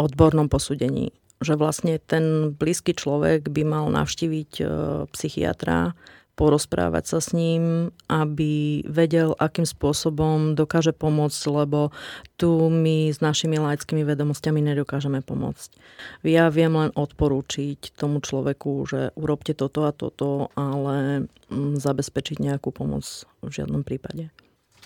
odbornom 0.00 0.48
posúdení, 0.48 1.12
že 1.44 1.58
vlastne 1.60 2.00
ten 2.00 2.56
blízky 2.56 2.96
človek 2.96 3.52
by 3.52 3.62
mal 3.66 3.84
navštíviť 3.92 4.52
e, 4.62 4.64
psychiatra, 5.12 5.92
porozprávať 6.32 7.04
sa 7.04 7.18
s 7.20 7.36
ním, 7.36 7.92
aby 8.08 8.82
vedel, 8.88 9.36
akým 9.36 9.68
spôsobom 9.68 10.56
dokáže 10.56 10.96
pomôcť, 10.96 11.42
lebo 11.52 11.92
tu 12.40 12.72
my 12.72 13.12
s 13.12 13.20
našimi 13.20 13.60
laickými 13.60 14.00
vedomosťami 14.02 14.60
nedokážeme 14.72 15.20
pomôcť. 15.20 15.76
Ja 16.24 16.48
viem 16.48 16.72
len 16.72 16.90
odporúčiť 16.96 17.92
tomu 17.92 18.24
človeku, 18.24 18.70
že 18.88 19.00
urobte 19.14 19.52
toto 19.52 19.84
a 19.84 19.92
toto, 19.92 20.48
ale 20.56 21.28
mm, 21.52 21.76
zabezpečiť 21.76 22.40
nejakú 22.40 22.72
pomoc 22.72 23.04
v 23.44 23.50
žiadnom 23.52 23.84
prípade. 23.84 24.32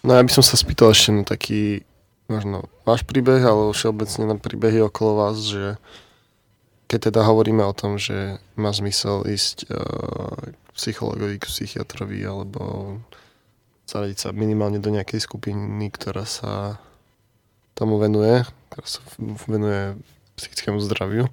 No 0.03 0.19
ja 0.19 0.23
by 0.23 0.31
som 0.31 0.45
sa 0.45 0.59
spýtal 0.59 0.93
ešte 0.93 1.11
na 1.15 1.23
taký, 1.23 1.87
možno 2.27 2.67
váš 2.83 3.07
príbeh, 3.07 3.41
ale 3.43 3.71
všeobecne 3.71 4.35
na 4.35 4.37
príbehy 4.37 4.83
okolo 4.83 5.13
vás, 5.25 5.41
že 5.47 5.79
keď 6.87 7.11
teda 7.11 7.27
hovoríme 7.27 7.67
o 7.67 7.75
tom, 7.75 7.99
že 7.99 8.39
má 8.55 8.71
zmysel 8.71 9.27
ísť 9.27 9.67
uh, 9.67 10.55
k 10.55 10.69
psychologovi, 10.79 11.43
k 11.43 11.51
psychiatrovi 11.51 12.23
alebo 12.23 12.97
zaradiť 13.87 14.19
sa 14.19 14.29
minimálne 14.35 14.83
do 14.83 14.91
nejakej 14.91 15.23
skupiny, 15.23 15.91
ktorá 15.91 16.27
sa 16.27 16.79
tomu 17.75 17.99
venuje, 17.99 18.43
ktorá 18.71 18.87
sa 18.87 19.01
venuje 19.47 19.99
psychickému 20.39 20.83
zdraviu, 20.83 21.31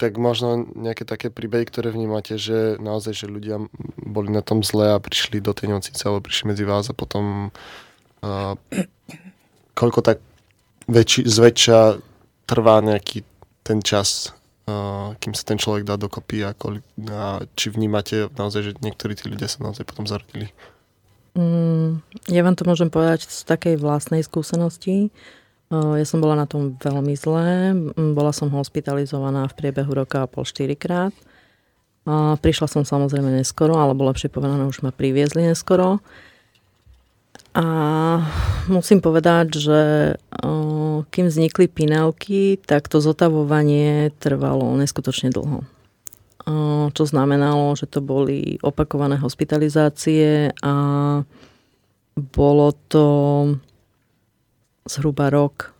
tak 0.00 0.18
možno 0.18 0.66
nejaké 0.74 1.06
také 1.06 1.30
príbehy, 1.30 1.68
ktoré 1.68 1.94
vnímate, 1.94 2.34
že 2.34 2.74
naozaj, 2.82 3.14
že 3.14 3.30
ľudia 3.30 3.62
boli 4.00 4.34
na 4.34 4.42
tom 4.42 4.66
zle 4.66 4.96
a 4.96 4.98
prišli 4.98 5.38
do 5.38 5.54
tej 5.54 5.70
nemocnice 5.70 6.02
alebo 6.02 6.26
prišli 6.26 6.50
medzi 6.50 6.64
vás 6.66 6.90
a 6.90 6.96
potom 6.96 7.54
uh, 8.24 8.54
koľko 9.78 10.00
tak 10.02 10.18
väčši, 10.90 11.28
zväčša 11.28 11.80
trvá 12.50 12.82
nejaký 12.82 13.22
ten 13.62 13.78
čas, 13.78 14.34
kým 15.18 15.32
sa 15.34 15.44
ten 15.44 15.58
človek 15.58 15.82
dá 15.82 15.98
dokopy 15.98 16.46
a, 16.46 16.54
koľ, 16.54 16.78
a 17.10 17.42
či 17.58 17.74
vnímate 17.74 18.30
naozaj, 18.38 18.60
že 18.62 18.72
niektorí 18.78 19.18
tí 19.18 19.26
ľudia 19.26 19.50
sa 19.50 19.62
naozaj 19.62 19.82
potom 19.82 20.06
zarodili? 20.06 20.54
Mm, 21.32 22.04
ja 22.28 22.40
vám 22.44 22.54
to 22.54 22.68
môžem 22.68 22.92
povedať 22.92 23.26
z 23.26 23.42
takej 23.48 23.80
vlastnej 23.80 24.22
skúsenosti. 24.22 25.10
Ja 25.72 26.04
som 26.04 26.20
bola 26.20 26.36
na 26.36 26.44
tom 26.44 26.76
veľmi 26.76 27.16
zlé. 27.16 27.72
Bola 27.96 28.36
som 28.36 28.52
hospitalizovaná 28.52 29.48
v 29.48 29.56
priebehu 29.56 29.96
roka 29.96 30.20
a 30.20 30.28
pol 30.28 30.44
štyrikrát. 30.44 31.16
Prišla 32.44 32.68
som 32.68 32.84
samozrejme 32.84 33.32
neskoro, 33.40 33.80
alebo 33.80 34.04
lepšie 34.04 34.28
povedané, 34.28 34.68
už 34.68 34.84
ma 34.84 34.92
priviezli 34.92 35.48
neskoro. 35.48 36.04
A 37.52 37.66
musím 38.72 39.04
povedať, 39.04 39.60
že 39.60 39.80
kým 41.12 41.26
vznikli 41.28 41.68
pinelky, 41.68 42.56
tak 42.56 42.88
to 42.88 43.04
zotavovanie 43.04 44.08
trvalo 44.16 44.72
neskutočne 44.80 45.28
dlho. 45.28 45.60
Čo 46.96 47.02
znamenalo, 47.04 47.76
že 47.76 47.84
to 47.86 48.00
boli 48.00 48.56
opakované 48.64 49.20
hospitalizácie 49.20 50.56
a 50.64 50.74
bolo 52.16 52.68
to 52.88 53.06
zhruba 54.88 55.28
rok, 55.28 55.76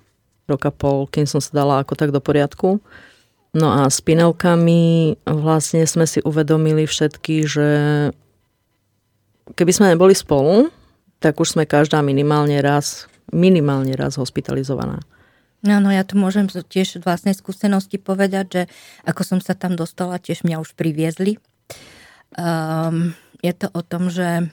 rok 0.46 0.62
a 0.68 0.72
pol, 0.72 1.08
kým 1.08 1.24
som 1.24 1.40
sa 1.40 1.50
dala 1.56 1.80
ako 1.80 1.96
tak 1.96 2.12
do 2.12 2.20
poriadku. 2.20 2.84
No 3.56 3.68
a 3.68 3.88
s 3.88 4.04
pinelkami 4.04 5.16
vlastne 5.24 5.88
sme 5.88 6.04
si 6.04 6.20
uvedomili 6.20 6.84
všetky, 6.84 7.36
že 7.48 7.68
keby 9.56 9.72
sme 9.72 9.92
neboli 9.92 10.12
spolu, 10.14 10.70
tak 11.22 11.38
už 11.38 11.54
sme 11.54 11.64
každá 11.64 12.02
minimálne 12.02 12.58
raz, 12.58 13.06
minimálne 13.30 13.94
raz 13.94 14.18
hospitalizovaná. 14.18 14.98
No, 15.62 15.78
no 15.78 15.94
ja 15.94 16.02
tu 16.02 16.18
môžem 16.18 16.50
tiež 16.50 16.98
vlastnej 17.06 17.38
skúsenosti 17.38 18.02
povedať, 18.02 18.46
že 18.50 18.62
ako 19.06 19.22
som 19.22 19.38
sa 19.38 19.54
tam 19.54 19.78
dostala, 19.78 20.18
tiež 20.18 20.42
mňa 20.42 20.58
už 20.58 20.74
priviezli. 20.74 21.38
Um, 22.34 23.14
je 23.38 23.54
to 23.54 23.70
o 23.70 23.86
tom, 23.86 24.10
že 24.10 24.50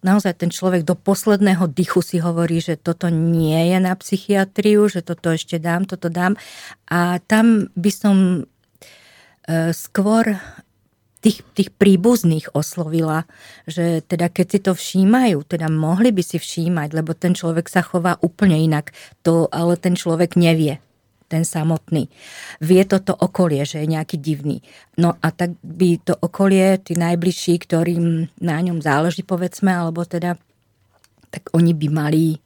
naozaj 0.00 0.40
ten 0.40 0.48
človek 0.48 0.88
do 0.88 0.96
posledného 0.96 1.68
dychu 1.68 2.00
si 2.00 2.24
hovorí, 2.24 2.64
že 2.64 2.80
toto 2.80 3.12
nie 3.12 3.68
je 3.68 3.78
na 3.84 3.92
psychiatriu, 3.92 4.88
že 4.88 5.04
toto 5.04 5.28
ešte 5.36 5.60
dám, 5.60 5.84
toto 5.84 6.08
dám. 6.08 6.40
A 6.88 7.20
tam 7.28 7.68
by 7.76 7.90
som 7.92 8.16
uh, 8.48 9.70
skôr 9.76 10.40
tých, 11.22 11.46
tých 11.54 11.70
príbuzných 11.70 12.50
oslovila, 12.52 13.24
že 13.64 14.02
teda 14.02 14.26
keď 14.26 14.46
si 14.50 14.58
to 14.58 14.72
všímajú, 14.74 15.46
teda 15.46 15.70
mohli 15.70 16.10
by 16.10 16.20
si 16.20 16.42
všímať, 16.42 16.98
lebo 16.98 17.14
ten 17.14 17.32
človek 17.32 17.70
sa 17.70 17.80
chová 17.80 18.18
úplne 18.18 18.58
inak, 18.58 18.90
to 19.22 19.46
ale 19.54 19.78
ten 19.78 19.94
človek 19.94 20.34
nevie 20.34 20.82
ten 21.32 21.48
samotný. 21.48 22.12
Vie 22.60 22.84
toto 22.84 23.16
okolie, 23.16 23.64
že 23.64 23.80
je 23.80 23.88
nejaký 23.88 24.20
divný. 24.20 24.60
No 25.00 25.16
a 25.24 25.32
tak 25.32 25.56
by 25.64 25.96
to 26.04 26.12
okolie, 26.12 26.76
tí 26.76 26.92
najbližší, 26.92 27.56
ktorým 27.56 28.28
na 28.44 28.60
ňom 28.60 28.84
záleží, 28.84 29.24
povedzme, 29.24 29.72
alebo 29.72 30.04
teda, 30.04 30.36
tak 31.32 31.48
oni 31.56 31.72
by 31.72 31.88
mali, 31.88 32.36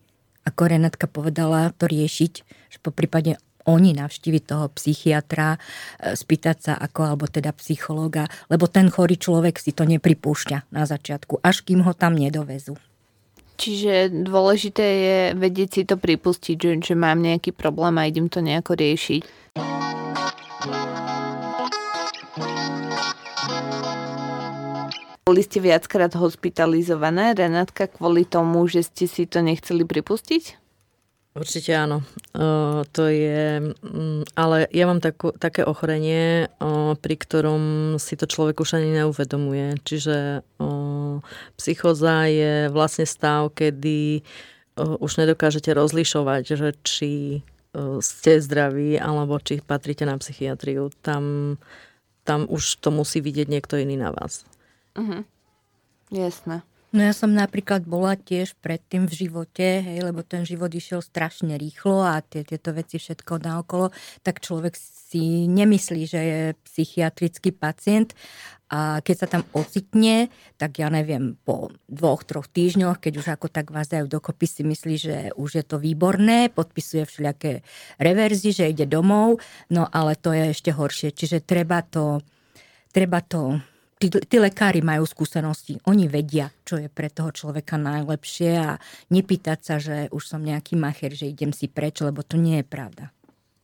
ako 0.46 0.70
Renatka 0.70 1.10
povedala, 1.10 1.74
to 1.74 1.90
riešiť, 1.90 2.32
že 2.46 2.78
po 2.78 2.94
prípade 2.94 3.34
oni 3.66 3.92
navštíviť 3.98 4.42
toho 4.46 4.66
psychiatra, 4.74 5.54
e, 5.54 5.58
spýtať 6.14 6.56
sa 6.58 6.72
ako, 6.78 7.00
alebo 7.02 7.26
teda 7.26 7.50
psychológa, 7.58 8.30
lebo 8.46 8.70
ten 8.70 8.88
chorý 8.88 9.18
človek 9.18 9.58
si 9.58 9.74
to 9.74 9.82
nepripúšťa 9.84 10.70
na 10.70 10.86
začiatku, 10.86 11.42
až 11.42 11.66
kým 11.66 11.82
ho 11.82 11.92
tam 11.92 12.14
nedovezú. 12.14 12.78
Čiže 13.56 14.12
dôležité 14.12 14.84
je 14.84 15.18
vedieť 15.32 15.68
si 15.72 15.82
to 15.88 15.96
pripustiť, 15.96 16.56
že, 16.60 16.72
že 16.92 16.94
mám 16.94 17.24
nejaký 17.24 17.56
problém 17.56 17.96
a 17.96 18.04
idem 18.04 18.28
to 18.28 18.44
nejako 18.44 18.76
riešiť. 18.76 19.22
Boli 25.26 25.42
ste 25.42 25.58
viackrát 25.58 26.14
hospitalizované, 26.14 27.34
Renátka, 27.34 27.90
kvôli 27.90 28.22
tomu, 28.22 28.62
že 28.70 28.86
ste 28.86 29.10
si 29.10 29.26
to 29.26 29.42
nechceli 29.42 29.82
pripustiť? 29.82 30.65
Určite 31.36 31.76
áno. 31.76 32.00
Uh, 32.32 32.80
to 32.96 33.12
je, 33.12 33.60
um, 33.84 34.24
ale 34.32 34.64
ja 34.72 34.88
mám 34.88 35.04
takú, 35.04 35.36
také 35.36 35.68
ochorenie, 35.68 36.48
uh, 36.48 36.96
pri 36.96 37.16
ktorom 37.20 37.62
si 38.00 38.16
to 38.16 38.24
človek 38.24 38.64
už 38.64 38.80
ani 38.80 39.04
neuvedomuje. 39.04 39.76
Čiže 39.84 40.40
uh, 40.40 41.20
psychoza 41.60 42.24
je 42.32 42.72
vlastne 42.72 43.04
stav, 43.04 43.52
kedy 43.52 44.24
uh, 44.80 44.96
už 44.96 45.20
nedokážete 45.20 45.76
rozlišovať, 45.76 46.42
že 46.56 46.68
či 46.80 47.12
uh, 47.76 48.00
ste 48.00 48.40
zdraví 48.40 48.96
alebo 48.96 49.36
či 49.36 49.60
patríte 49.60 50.08
na 50.08 50.16
psychiatriu. 50.16 50.88
Tam, 51.04 51.56
tam 52.24 52.48
už 52.48 52.80
to 52.80 52.88
musí 52.88 53.20
vidieť 53.20 53.52
niekto 53.52 53.76
iný 53.76 54.00
na 54.00 54.08
vás. 54.08 54.48
Uh-huh. 54.96 55.20
Jasné. 56.08 56.64
No 56.96 57.04
ja 57.04 57.12
som 57.12 57.28
napríklad 57.36 57.84
bola 57.84 58.16
tiež 58.16 58.56
predtým 58.64 59.04
v 59.04 59.28
živote, 59.28 59.84
hej, 59.84 60.00
lebo 60.00 60.24
ten 60.24 60.48
život 60.48 60.72
išiel 60.72 61.04
strašne 61.04 61.60
rýchlo 61.60 62.00
a 62.00 62.24
tie, 62.24 62.40
tieto 62.40 62.72
veci 62.72 62.96
všetko 62.96 63.36
naokolo, 63.36 63.92
tak 64.24 64.40
človek 64.40 64.72
si 64.80 65.44
nemyslí, 65.44 66.02
že 66.08 66.20
je 66.24 66.40
psychiatrický 66.64 67.52
pacient 67.52 68.16
a 68.72 69.04
keď 69.04 69.16
sa 69.20 69.28
tam 69.28 69.44
ocitne, 69.52 70.32
tak 70.56 70.80
ja 70.80 70.88
neviem, 70.88 71.36
po 71.44 71.68
dvoch, 71.84 72.24
troch 72.24 72.48
týždňoch, 72.48 72.96
keď 72.96 73.12
už 73.20 73.26
ako 73.28 73.52
tak 73.52 73.68
vás 73.76 73.92
dajú 73.92 74.08
dokopy, 74.08 74.48
si 74.48 74.64
myslí, 74.64 74.94
že 74.96 75.16
už 75.36 75.50
je 75.60 75.64
to 75.68 75.76
výborné, 75.76 76.48
podpisuje 76.48 77.04
všelijaké 77.04 77.60
reverzy, 78.00 78.56
že 78.56 78.72
ide 78.72 78.88
domov, 78.88 79.44
no 79.68 79.84
ale 79.84 80.16
to 80.16 80.32
je 80.32 80.48
ešte 80.56 80.72
horšie. 80.72 81.12
Čiže 81.12 81.44
treba 81.44 81.84
to, 81.84 82.24
treba 82.88 83.20
to 83.20 83.60
tí, 83.96 84.12
tí 84.12 84.36
lekári 84.36 84.84
majú 84.84 85.08
skúsenosti, 85.08 85.80
oni 85.88 86.06
vedia, 86.06 86.52
čo 86.68 86.76
je 86.76 86.88
pre 86.92 87.08
toho 87.08 87.32
človeka 87.32 87.80
najlepšie 87.80 88.52
a 88.60 88.76
nepýtať 89.08 89.58
sa, 89.60 89.74
že 89.80 90.12
už 90.12 90.22
som 90.22 90.44
nejaký 90.44 90.76
macher, 90.76 91.16
že 91.16 91.32
idem 91.32 91.50
si 91.50 91.66
preč, 91.68 92.04
lebo 92.04 92.20
to 92.20 92.36
nie 92.36 92.60
je 92.60 92.66
pravda. 92.66 93.15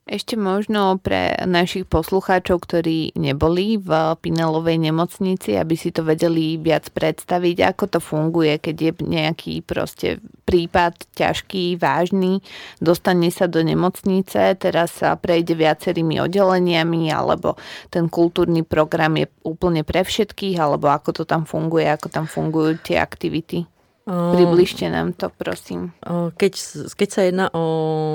Ešte 0.03 0.35
možno 0.35 0.99
pre 0.99 1.31
našich 1.47 1.87
poslucháčov, 1.87 2.67
ktorí 2.67 3.15
neboli 3.15 3.79
v 3.79 4.19
Pinelovej 4.19 4.75
nemocnici, 4.75 5.55
aby 5.55 5.79
si 5.79 5.95
to 5.95 6.03
vedeli 6.03 6.59
viac 6.59 6.91
predstaviť, 6.91 7.57
ako 7.71 7.83
to 7.87 7.99
funguje, 8.03 8.59
keď 8.59 8.75
je 8.75 8.91
nejaký 8.99 9.53
proste 9.63 10.19
prípad 10.43 11.07
ťažký, 11.15 11.79
vážny, 11.79 12.43
dostane 12.83 13.31
sa 13.31 13.47
do 13.47 13.63
nemocnice, 13.63 14.59
teraz 14.59 14.99
sa 14.99 15.15
prejde 15.15 15.55
viacerými 15.55 16.19
oddeleniami, 16.19 17.07
alebo 17.07 17.55
ten 17.87 18.11
kultúrny 18.11 18.67
program 18.67 19.15
je 19.15 19.31
úplne 19.47 19.87
pre 19.87 20.03
všetkých, 20.03 20.59
alebo 20.59 20.91
ako 20.91 21.15
to 21.15 21.23
tam 21.23 21.47
funguje, 21.47 21.87
ako 21.87 22.11
tam 22.11 22.27
fungujú 22.27 22.75
tie 22.83 22.99
aktivity. 22.99 23.72
Približte 24.03 24.91
nám 24.91 25.15
to, 25.15 25.31
prosím. 25.31 25.95
Keď, 26.35 26.53
keď 26.91 27.09
sa 27.09 27.21
jedná 27.23 27.47
o, 27.55 27.65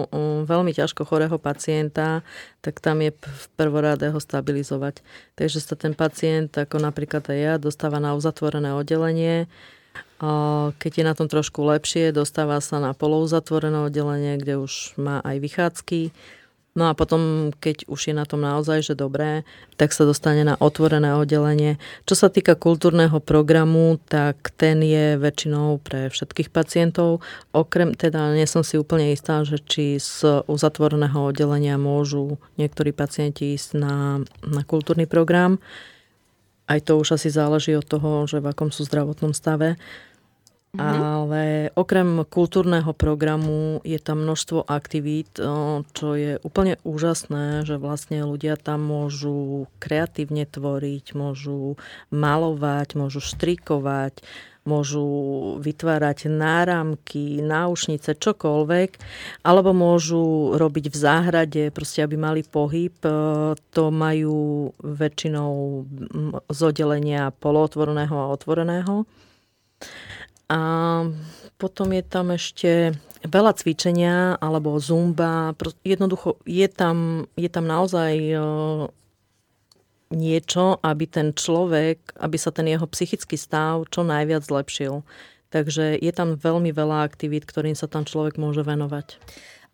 o 0.04 0.20
veľmi 0.44 0.76
ťažko 0.76 1.08
chorého 1.08 1.40
pacienta, 1.40 2.20
tak 2.60 2.84
tam 2.84 3.00
je 3.00 3.16
v 3.16 3.44
prvoráde 3.56 4.12
ho 4.12 4.20
stabilizovať. 4.20 5.00
Takže 5.32 5.64
sa 5.64 5.80
ten 5.80 5.96
pacient, 5.96 6.52
ako 6.52 6.76
napríklad 6.76 7.24
aj 7.32 7.38
ja, 7.40 7.54
dostáva 7.56 8.04
na 8.04 8.12
uzatvorené 8.12 8.76
oddelenie. 8.76 9.48
Keď 10.76 10.92
je 10.92 11.04
na 11.06 11.16
tom 11.16 11.24
trošku 11.24 11.64
lepšie, 11.64 12.12
dostáva 12.12 12.60
sa 12.60 12.84
na 12.84 12.92
polouzatvorené 12.92 13.88
oddelenie, 13.88 14.36
kde 14.36 14.60
už 14.60 14.92
má 15.00 15.24
aj 15.24 15.36
vychádzky 15.40 16.12
No 16.78 16.86
a 16.86 16.94
potom, 16.94 17.50
keď 17.58 17.90
už 17.90 18.00
je 18.06 18.14
na 18.14 18.22
tom 18.22 18.46
naozaj, 18.46 18.86
že 18.86 18.94
dobré, 18.94 19.42
tak 19.74 19.90
sa 19.90 20.06
dostane 20.06 20.46
na 20.46 20.54
otvorené 20.62 21.10
oddelenie. 21.10 21.74
Čo 22.06 22.14
sa 22.14 22.28
týka 22.30 22.54
kultúrneho 22.54 23.18
programu, 23.18 23.98
tak 24.06 24.54
ten 24.54 24.78
je 24.86 25.18
väčšinou 25.18 25.82
pre 25.82 26.06
všetkých 26.06 26.54
pacientov. 26.54 27.18
Okrem, 27.50 27.98
teda 27.98 28.30
nie 28.30 28.46
som 28.46 28.62
si 28.62 28.78
úplne 28.78 29.10
istá, 29.10 29.42
že 29.42 29.58
či 29.58 29.98
z 29.98 30.46
uzatvoreného 30.46 31.34
oddelenia 31.34 31.74
môžu 31.74 32.38
niektorí 32.54 32.94
pacienti 32.94 33.58
ísť 33.58 33.74
na, 33.74 34.22
na 34.46 34.62
kultúrny 34.62 35.10
program. 35.10 35.58
Aj 36.70 36.78
to 36.78 36.94
už 36.94 37.18
asi 37.18 37.26
záleží 37.26 37.74
od 37.74 37.90
toho, 37.90 38.30
že 38.30 38.38
v 38.38 38.54
akom 38.54 38.70
sú 38.70 38.86
zdravotnom 38.86 39.34
stave. 39.34 39.74
Mm-hmm. 40.68 40.84
Ale 40.84 41.42
okrem 41.80 42.28
kultúrneho 42.28 42.92
programu 42.92 43.80
je 43.88 43.96
tam 43.96 44.20
množstvo 44.20 44.68
aktivít, 44.68 45.40
čo 45.96 46.06
je 46.12 46.36
úplne 46.44 46.76
úžasné, 46.84 47.64
že 47.64 47.80
vlastne 47.80 48.20
ľudia 48.28 48.60
tam 48.60 48.84
môžu 48.84 49.64
kreatívne 49.80 50.44
tvoriť, 50.44 51.16
môžu 51.16 51.80
malovať, 52.12 53.00
môžu 53.00 53.24
štrikovať, 53.24 54.20
môžu 54.68 55.08
vytvárať 55.64 56.28
náramky, 56.28 57.40
náušnice, 57.40 58.20
čokoľvek, 58.20 59.00
alebo 59.48 59.72
môžu 59.72 60.52
robiť 60.52 60.92
v 60.92 60.96
záhrade, 61.00 61.62
proste 61.72 62.04
aby 62.04 62.20
mali 62.20 62.44
pohyb. 62.44 62.92
To 63.56 63.84
majú 63.88 64.68
väčšinou 64.84 65.52
z 66.52 66.60
oddelenia 66.60 67.32
polootvoreného 67.40 68.12
a 68.12 68.30
otvoreného. 68.36 69.08
A 70.48 70.60
potom 71.60 71.92
je 71.92 72.02
tam 72.04 72.32
ešte 72.32 72.96
veľa 73.26 73.52
cvičenia 73.58 74.40
alebo 74.40 74.78
zumba. 74.80 75.52
Jednoducho 75.84 76.40
je 76.48 76.68
tam, 76.72 77.28
je 77.36 77.50
tam 77.52 77.68
naozaj 77.68 78.12
niečo, 80.08 80.64
aby 80.80 81.04
ten 81.04 81.36
človek, 81.36 82.16
aby 82.16 82.36
sa 82.40 82.48
ten 82.48 82.64
jeho 82.64 82.88
psychický 82.88 83.36
stav 83.36 83.84
čo 83.92 84.06
najviac 84.06 84.46
zlepšil. 84.46 85.04
Takže 85.48 85.96
je 85.96 86.12
tam 86.12 86.36
veľmi 86.36 86.72
veľa 86.72 87.04
aktivít, 87.04 87.48
ktorým 87.48 87.76
sa 87.76 87.88
tam 87.88 88.04
človek 88.04 88.36
môže 88.36 88.60
venovať. 88.64 89.16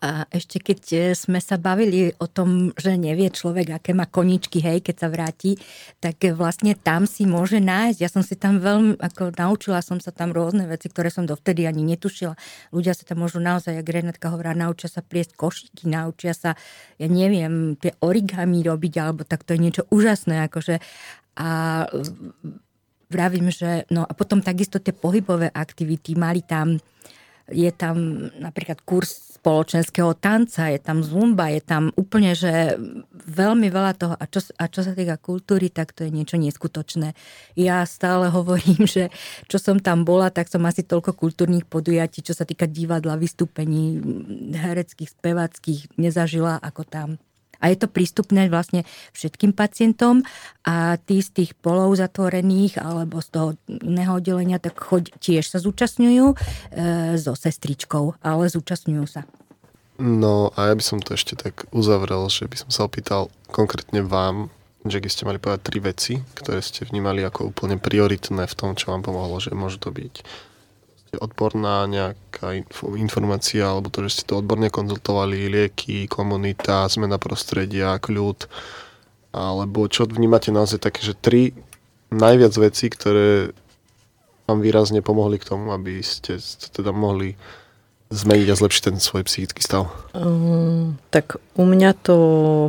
A 0.05 0.29
ešte 0.29 0.61
keď 0.61 0.81
e, 0.93 0.99
sme 1.17 1.41
sa 1.41 1.57
bavili 1.57 2.13
o 2.21 2.29
tom, 2.29 2.77
že 2.77 3.01
nevie 3.01 3.33
človek, 3.33 3.81
aké 3.81 3.97
má 3.97 4.05
koničky, 4.05 4.61
hej, 4.61 4.85
keď 4.85 4.97
sa 5.01 5.09
vráti, 5.09 5.57
tak 5.97 6.21
vlastne 6.37 6.77
tam 6.77 7.09
si 7.09 7.25
môže 7.25 7.57
nájsť. 7.57 7.99
Ja 8.05 8.13
som 8.13 8.21
si 8.21 8.37
tam 8.37 8.61
veľmi, 8.61 9.01
ako 9.01 9.33
naučila 9.33 9.81
som 9.81 9.97
sa 10.05 10.13
tam 10.13 10.37
rôzne 10.37 10.69
veci, 10.69 10.93
ktoré 10.93 11.09
som 11.09 11.25
dovtedy 11.25 11.65
ani 11.65 11.81
netušila. 11.97 12.37
Ľudia 12.77 12.93
sa 12.93 13.09
tam 13.09 13.25
môžu 13.25 13.41
naozaj, 13.41 13.81
jak 13.81 13.89
Renatka 13.89 14.29
hovorá, 14.29 14.53
naučia 14.53 14.93
sa 14.93 15.01
pliesť 15.01 15.41
košíky, 15.41 15.89
naučia 15.89 16.37
sa, 16.37 16.53
ja 17.01 17.09
neviem, 17.09 17.73
tie 17.81 17.97
origami 18.05 18.61
robiť, 18.61 18.95
alebo 19.01 19.25
tak 19.25 19.49
to 19.49 19.57
je 19.57 19.65
niečo 19.65 19.83
úžasné, 19.89 20.45
akože 20.53 20.85
a 21.35 21.83
vravím, 23.11 23.51
že 23.51 23.87
no 23.91 24.07
a 24.07 24.13
potom 24.15 24.39
takisto 24.43 24.79
tie 24.79 24.95
pohybové 24.95 25.51
aktivity, 25.51 26.15
mali 26.15 26.43
tam 26.47 26.79
je 27.53 27.69
tam 27.75 28.29
napríklad 28.41 28.81
kurz 28.85 29.35
spoločenského 29.45 30.17
tanca, 30.17 30.73
je 30.73 30.81
tam 30.81 31.05
zumba, 31.05 31.53
je 31.53 31.61
tam 31.61 31.93
úplne, 32.01 32.33
že 32.33 32.81
veľmi 33.13 33.69
veľa 33.69 33.93
toho. 33.93 34.15
A 34.17 34.25
čo, 34.25 34.41
a 34.57 34.65
čo 34.73 34.81
sa 34.81 34.97
týka 34.97 35.21
kultúry, 35.21 35.69
tak 35.69 35.93
to 35.93 36.09
je 36.09 36.09
niečo 36.09 36.41
neskutočné. 36.41 37.13
Ja 37.53 37.85
stále 37.85 38.33
hovorím, 38.33 38.89
že 38.89 39.13
čo 39.53 39.61
som 39.61 39.77
tam 39.77 40.09
bola, 40.09 40.33
tak 40.33 40.49
som 40.49 40.65
asi 40.65 40.81
toľko 40.81 41.13
kultúrnych 41.13 41.69
podujatí, 41.69 42.25
čo 42.25 42.33
sa 42.33 42.49
týka 42.49 42.65
divadla, 42.65 43.21
vystúpení, 43.21 44.01
hereckých, 44.57 45.13
spevackých, 45.13 46.01
nezažila 46.01 46.57
ako 46.65 46.83
tam. 46.89 47.09
A 47.59 47.71
je 47.71 47.77
to 47.79 47.87
prístupné 47.91 48.47
vlastne 48.49 48.87
všetkým 49.13 49.55
pacientom 49.55 50.23
a 50.65 50.97
tí 50.99 51.21
z 51.21 51.31
tých 51.31 51.51
polov 51.59 51.95
zatvorených 51.99 52.81
alebo 52.81 53.21
z 53.21 53.29
toho 53.31 53.49
iného 53.69 54.19
oddelenia, 54.19 54.63
tak 54.63 54.79
choď, 54.79 55.13
tiež 55.21 55.51
sa 55.51 55.59
zúčastňujú 55.61 56.27
e, 56.33 56.37
so 57.21 57.37
sestričkou, 57.37 58.19
ale 58.25 58.49
zúčastňujú 58.49 59.07
sa. 59.07 59.23
No 60.01 60.51
a 60.59 60.71
ja 60.71 60.75
by 60.75 60.83
som 60.83 60.99
to 60.99 61.15
ešte 61.15 61.39
tak 61.39 61.71
uzavrel, 61.71 62.27
že 62.27 62.51
by 62.51 62.57
som 62.67 62.71
sa 62.75 62.83
opýtal 62.87 63.31
konkrétne 63.55 64.03
vám, 64.03 64.51
že 64.85 64.99
keď 65.01 65.11
ste 65.11 65.27
mali 65.29 65.39
povedať 65.39 65.63
tri 65.63 65.79
veci, 65.79 66.15
ktoré 66.35 66.59
ste 66.61 66.85
vnímali 66.85 67.23
ako 67.23 67.55
úplne 67.55 67.79
prioritné 67.79 68.45
v 68.51 68.55
tom, 68.59 68.75
čo 68.75 68.91
vám 68.91 69.07
pomohlo, 69.07 69.39
že 69.39 69.55
môžu 69.55 69.79
to 69.81 69.95
byť 69.95 70.15
odborná 71.19 71.85
nejaká 71.91 72.55
informácia, 72.97 73.67
alebo 73.67 73.91
to, 73.91 74.07
že 74.07 74.21
ste 74.21 74.25
to 74.31 74.41
odborne 74.41 74.69
konzultovali, 74.71 75.51
lieky, 75.51 76.07
komunita, 76.07 76.89
zmena 76.91 77.19
prostredia, 77.19 77.99
kľud, 77.99 78.47
alebo 79.35 79.91
čo 79.91 80.07
vnímate 80.07 80.55
naozaj 80.55 80.79
také, 80.79 81.03
že 81.03 81.19
tri 81.19 81.55
najviac 82.15 82.55
vecí, 82.55 82.87
ktoré 82.87 83.51
vám 84.47 84.61
výrazne 84.61 85.01
pomohli 85.01 85.41
k 85.41 85.49
tomu, 85.49 85.73
aby 85.73 86.05
ste 86.05 86.39
teda 86.71 86.93
mohli 86.93 87.35
zmeniť 88.15 88.49
a 88.53 88.59
zlepšiť 88.61 88.83
ten 88.85 88.97
svoj 89.03 89.27
psychický 89.27 89.59
stav? 89.65 89.91
Um, 90.15 91.01
tak 91.11 91.41
u 91.59 91.65
mňa 91.67 91.91
to 92.05 92.17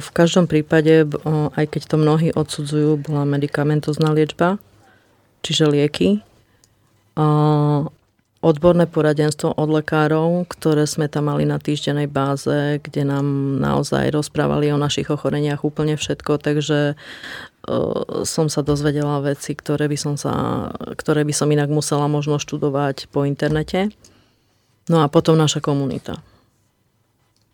v 0.02 0.10
každom 0.16 0.50
prípade, 0.50 1.06
aj 1.54 1.66
keď 1.70 1.82
to 1.86 1.96
mnohí 2.02 2.30
odsudzujú, 2.34 3.06
bola 3.06 3.28
medicamentozná 3.28 4.10
liečba, 4.16 4.58
čiže 5.46 5.70
lieky. 5.70 6.26
Uh, 7.14 7.92
odborné 8.46 8.86
poradenstvo 8.86 9.58
od 9.58 9.70
lekárov, 9.74 10.46
ktoré 10.46 10.86
sme 10.86 11.10
tam 11.10 11.34
mali 11.34 11.50
na 11.50 11.58
týždenej 11.58 12.06
báze, 12.06 12.78
kde 12.86 13.02
nám 13.02 13.58
naozaj 13.58 14.14
rozprávali 14.14 14.70
o 14.70 14.78
našich 14.78 15.10
ochoreniach 15.10 15.66
úplne 15.66 15.98
všetko, 15.98 16.38
takže 16.38 16.94
uh, 16.94 18.22
som 18.22 18.46
sa 18.46 18.62
dozvedela 18.62 19.18
veci, 19.26 19.58
ktoré 19.58 19.90
by 19.90 19.98
som, 19.98 20.14
sa, 20.14 20.70
ktoré 20.94 21.26
by 21.26 21.34
som 21.34 21.50
inak 21.50 21.74
musela 21.74 22.06
možno 22.06 22.38
študovať 22.38 23.10
po 23.10 23.26
internete. 23.26 23.90
No 24.86 25.02
a 25.02 25.10
potom 25.10 25.34
naša 25.34 25.66
komunita. 25.66 26.22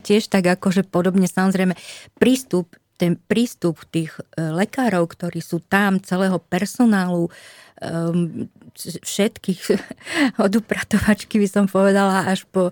Tiež 0.03 0.27
tak 0.27 0.51
akože 0.51 0.83
podobne 0.83 1.31
samozrejme 1.31 1.79
prístup 2.19 2.75
ten 3.01 3.17
prístup 3.17 3.81
tých 3.89 4.13
e, 4.37 4.37
lekárov, 4.37 5.09
ktorí 5.09 5.41
sú 5.41 5.57
tam, 5.65 5.97
celého 5.97 6.37
personálu, 6.37 7.33
um, 7.81 8.45
všetkých, 8.77 9.61
od 10.45 10.51
upratovačky 10.53 11.41
by 11.41 11.49
som 11.49 11.65
povedala, 11.65 12.29
až 12.29 12.45
po 12.45 12.69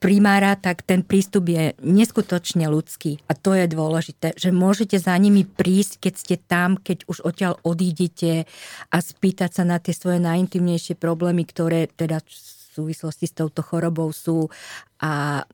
primára, 0.00 0.56
tak 0.56 0.82
ten 0.82 1.04
prístup 1.04 1.52
je 1.52 1.76
neskutočne 1.84 2.66
ľudský. 2.66 3.20
A 3.28 3.36
to 3.36 3.52
je 3.52 3.68
dôležité, 3.68 4.32
že 4.34 4.48
môžete 4.48 4.96
za 4.96 5.12
nimi 5.20 5.44
prísť, 5.44 6.08
keď 6.08 6.14
ste 6.16 6.36
tam, 6.40 6.80
keď 6.80 7.04
už 7.04 7.20
odtiaľ 7.20 7.60
odídete 7.62 8.48
a 8.88 8.96
spýtať 8.98 9.60
sa 9.60 9.64
na 9.68 9.76
tie 9.76 9.92
svoje 9.92 10.18
najintimnejšie 10.24 10.96
problémy, 10.96 11.44
ktoré 11.44 11.92
teda 11.92 12.24
v 12.24 12.32
súvislosti 12.72 13.28
s 13.28 13.36
touto 13.36 13.60
chorobou 13.60 14.08
sú. 14.08 14.48
A 15.04 15.44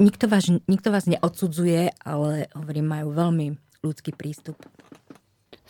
nikto 0.00 0.26
vás, 0.26 0.48
nikto 0.48 0.88
vás 0.88 1.04
neodsudzuje, 1.04 1.92
ale 2.00 2.48
hovorím, 2.56 2.88
majú 2.88 3.08
veľmi 3.12 3.46
ľudský 3.84 4.16
prístup. 4.16 4.56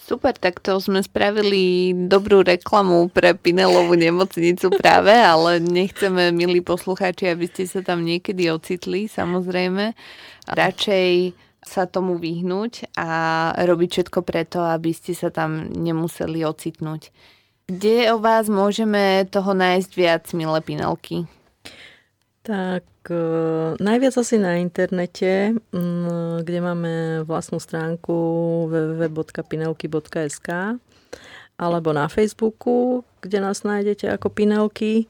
Super, 0.00 0.32
tak 0.32 0.64
to 0.64 0.80
sme 0.80 1.04
spravili 1.04 1.92
dobrú 2.08 2.40
reklamu 2.40 3.12
pre 3.12 3.36
Pinelovú 3.36 3.94
nemocnicu 3.94 4.72
práve, 4.80 5.12
ale 5.12 5.60
nechceme, 5.60 6.32
milí 6.32 6.64
poslucháči, 6.64 7.28
aby 7.28 7.44
ste 7.44 7.68
sa 7.68 7.84
tam 7.84 8.00
niekedy 8.02 8.48
ocitli, 8.48 9.06
samozrejme. 9.06 9.92
Radšej 10.48 11.36
sa 11.60 11.84
tomu 11.84 12.16
vyhnúť 12.16 12.96
a 12.96 13.10
robiť 13.60 13.88
všetko 13.92 14.24
preto, 14.24 14.64
aby 14.64 14.96
ste 14.96 15.12
sa 15.12 15.28
tam 15.28 15.68
nemuseli 15.68 16.40
ocitnúť. 16.48 17.12
Kde 17.68 18.10
o 18.10 18.18
vás 18.18 18.48
môžeme 18.48 19.28
toho 19.28 19.52
nájsť 19.52 19.90
viac, 19.94 20.24
milé 20.32 20.58
Pinelky? 20.64 21.28
Tak 22.50 23.14
uh, 23.14 23.78
najviac 23.78 24.18
asi 24.18 24.42
na 24.42 24.58
internete, 24.58 25.54
um, 25.70 26.42
kde 26.42 26.58
máme 26.58 27.22
vlastnú 27.22 27.62
stránku 27.62 28.10
www.pinelky.sk 28.66 30.48
alebo 31.54 31.88
na 31.94 32.10
Facebooku, 32.10 33.06
kde 33.22 33.38
nás 33.38 33.62
nájdete 33.62 34.18
ako 34.18 34.34
Pinelky. 34.34 35.06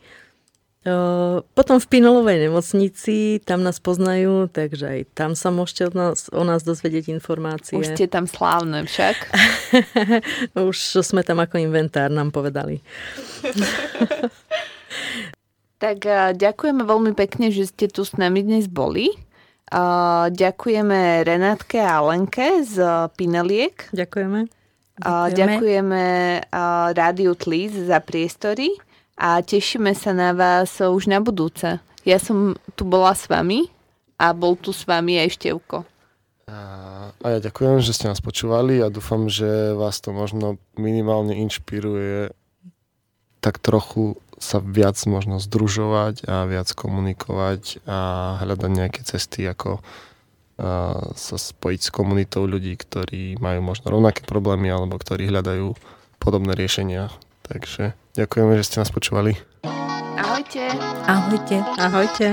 Uh, 0.85 1.41
potom 1.57 1.81
v 1.81 1.89
Pinelovej 1.89 2.45
nemocnici, 2.45 3.41
tam 3.41 3.65
nás 3.65 3.81
poznajú, 3.81 4.53
takže 4.53 4.85
aj 4.85 5.01
tam 5.17 5.33
sa 5.33 5.49
môžete 5.49 5.89
od 5.89 5.95
nás, 5.97 6.29
o 6.37 6.45
nás 6.45 6.61
dozvedieť 6.61 7.09
informácie. 7.09 7.81
Už 7.81 7.97
ste 7.97 8.05
tam 8.05 8.29
slávne 8.29 8.85
však. 8.85 9.17
Už 10.69 11.01
sme 11.01 11.25
tam 11.25 11.41
ako 11.41 11.57
inventár, 11.57 12.13
nám 12.13 12.37
povedali. 12.37 12.85
Tak 15.81 16.05
ďakujeme 16.37 16.85
veľmi 16.85 17.17
pekne, 17.17 17.49
že 17.49 17.73
ste 17.73 17.89
tu 17.89 18.05
s 18.05 18.13
nami 18.21 18.45
dnes 18.45 18.69
boli. 18.69 19.17
Ďakujeme 20.29 21.25
Renátke 21.25 21.81
a 21.81 22.05
Alenke 22.05 22.61
z 22.61 23.09
Pineliek. 23.17 23.89
Ďakujeme. 23.89 24.45
Ďakujeme, 25.01 25.33
ďakujeme 25.33 26.03
Rádiu 26.93 27.33
Tlis 27.33 27.73
za 27.73 28.05
priestory 28.05 28.77
a 29.17 29.41
tešíme 29.41 29.97
sa 29.97 30.13
na 30.13 30.37
vás 30.37 30.77
už 30.85 31.09
na 31.09 31.25
budúce. 31.25 31.81
Ja 32.05 32.21
som 32.21 32.61
tu 32.77 32.85
bola 32.85 33.17
s 33.17 33.25
vami 33.25 33.73
a 34.21 34.37
bol 34.37 34.61
tu 34.61 34.77
s 34.77 34.85
vami 34.85 35.17
aj 35.17 35.41
Števko. 35.41 35.89
A 37.25 37.25
ja 37.25 37.41
ďakujem, 37.41 37.81
že 37.81 37.97
ste 37.97 38.13
nás 38.13 38.21
počúvali 38.21 38.85
a 38.85 38.93
dúfam, 38.93 39.33
že 39.33 39.73
vás 39.73 40.05
to 40.05 40.13
možno 40.13 40.61
minimálne 40.77 41.33
inšpiruje 41.41 42.37
tak 43.41 43.57
trochu 43.65 44.21
sa 44.41 44.59
viac 44.59 44.97
možno 45.05 45.37
združovať 45.37 46.25
a 46.25 46.49
viac 46.49 46.73
komunikovať 46.73 47.85
a 47.85 47.99
hľadať 48.41 48.71
nejaké 48.73 49.05
cesty, 49.05 49.45
ako 49.45 49.85
sa 51.17 51.37
spojiť 51.41 51.81
s 51.81 51.91
komunitou 51.93 52.45
ľudí, 52.45 52.77
ktorí 52.77 53.41
majú 53.41 53.61
možno 53.65 53.93
rovnaké 53.93 54.25
problémy 54.25 54.69
alebo 54.69 54.97
ktorí 55.01 55.29
hľadajú 55.29 55.73
podobné 56.21 56.53
riešenia. 56.53 57.09
Takže 57.45 57.97
ďakujeme, 58.17 58.61
že 58.61 58.67
ste 58.69 58.81
nás 58.81 58.93
počúvali. 58.93 59.41
Ahojte. 60.21 60.73
Ahojte. 61.09 61.57
Ahojte. 61.81 62.27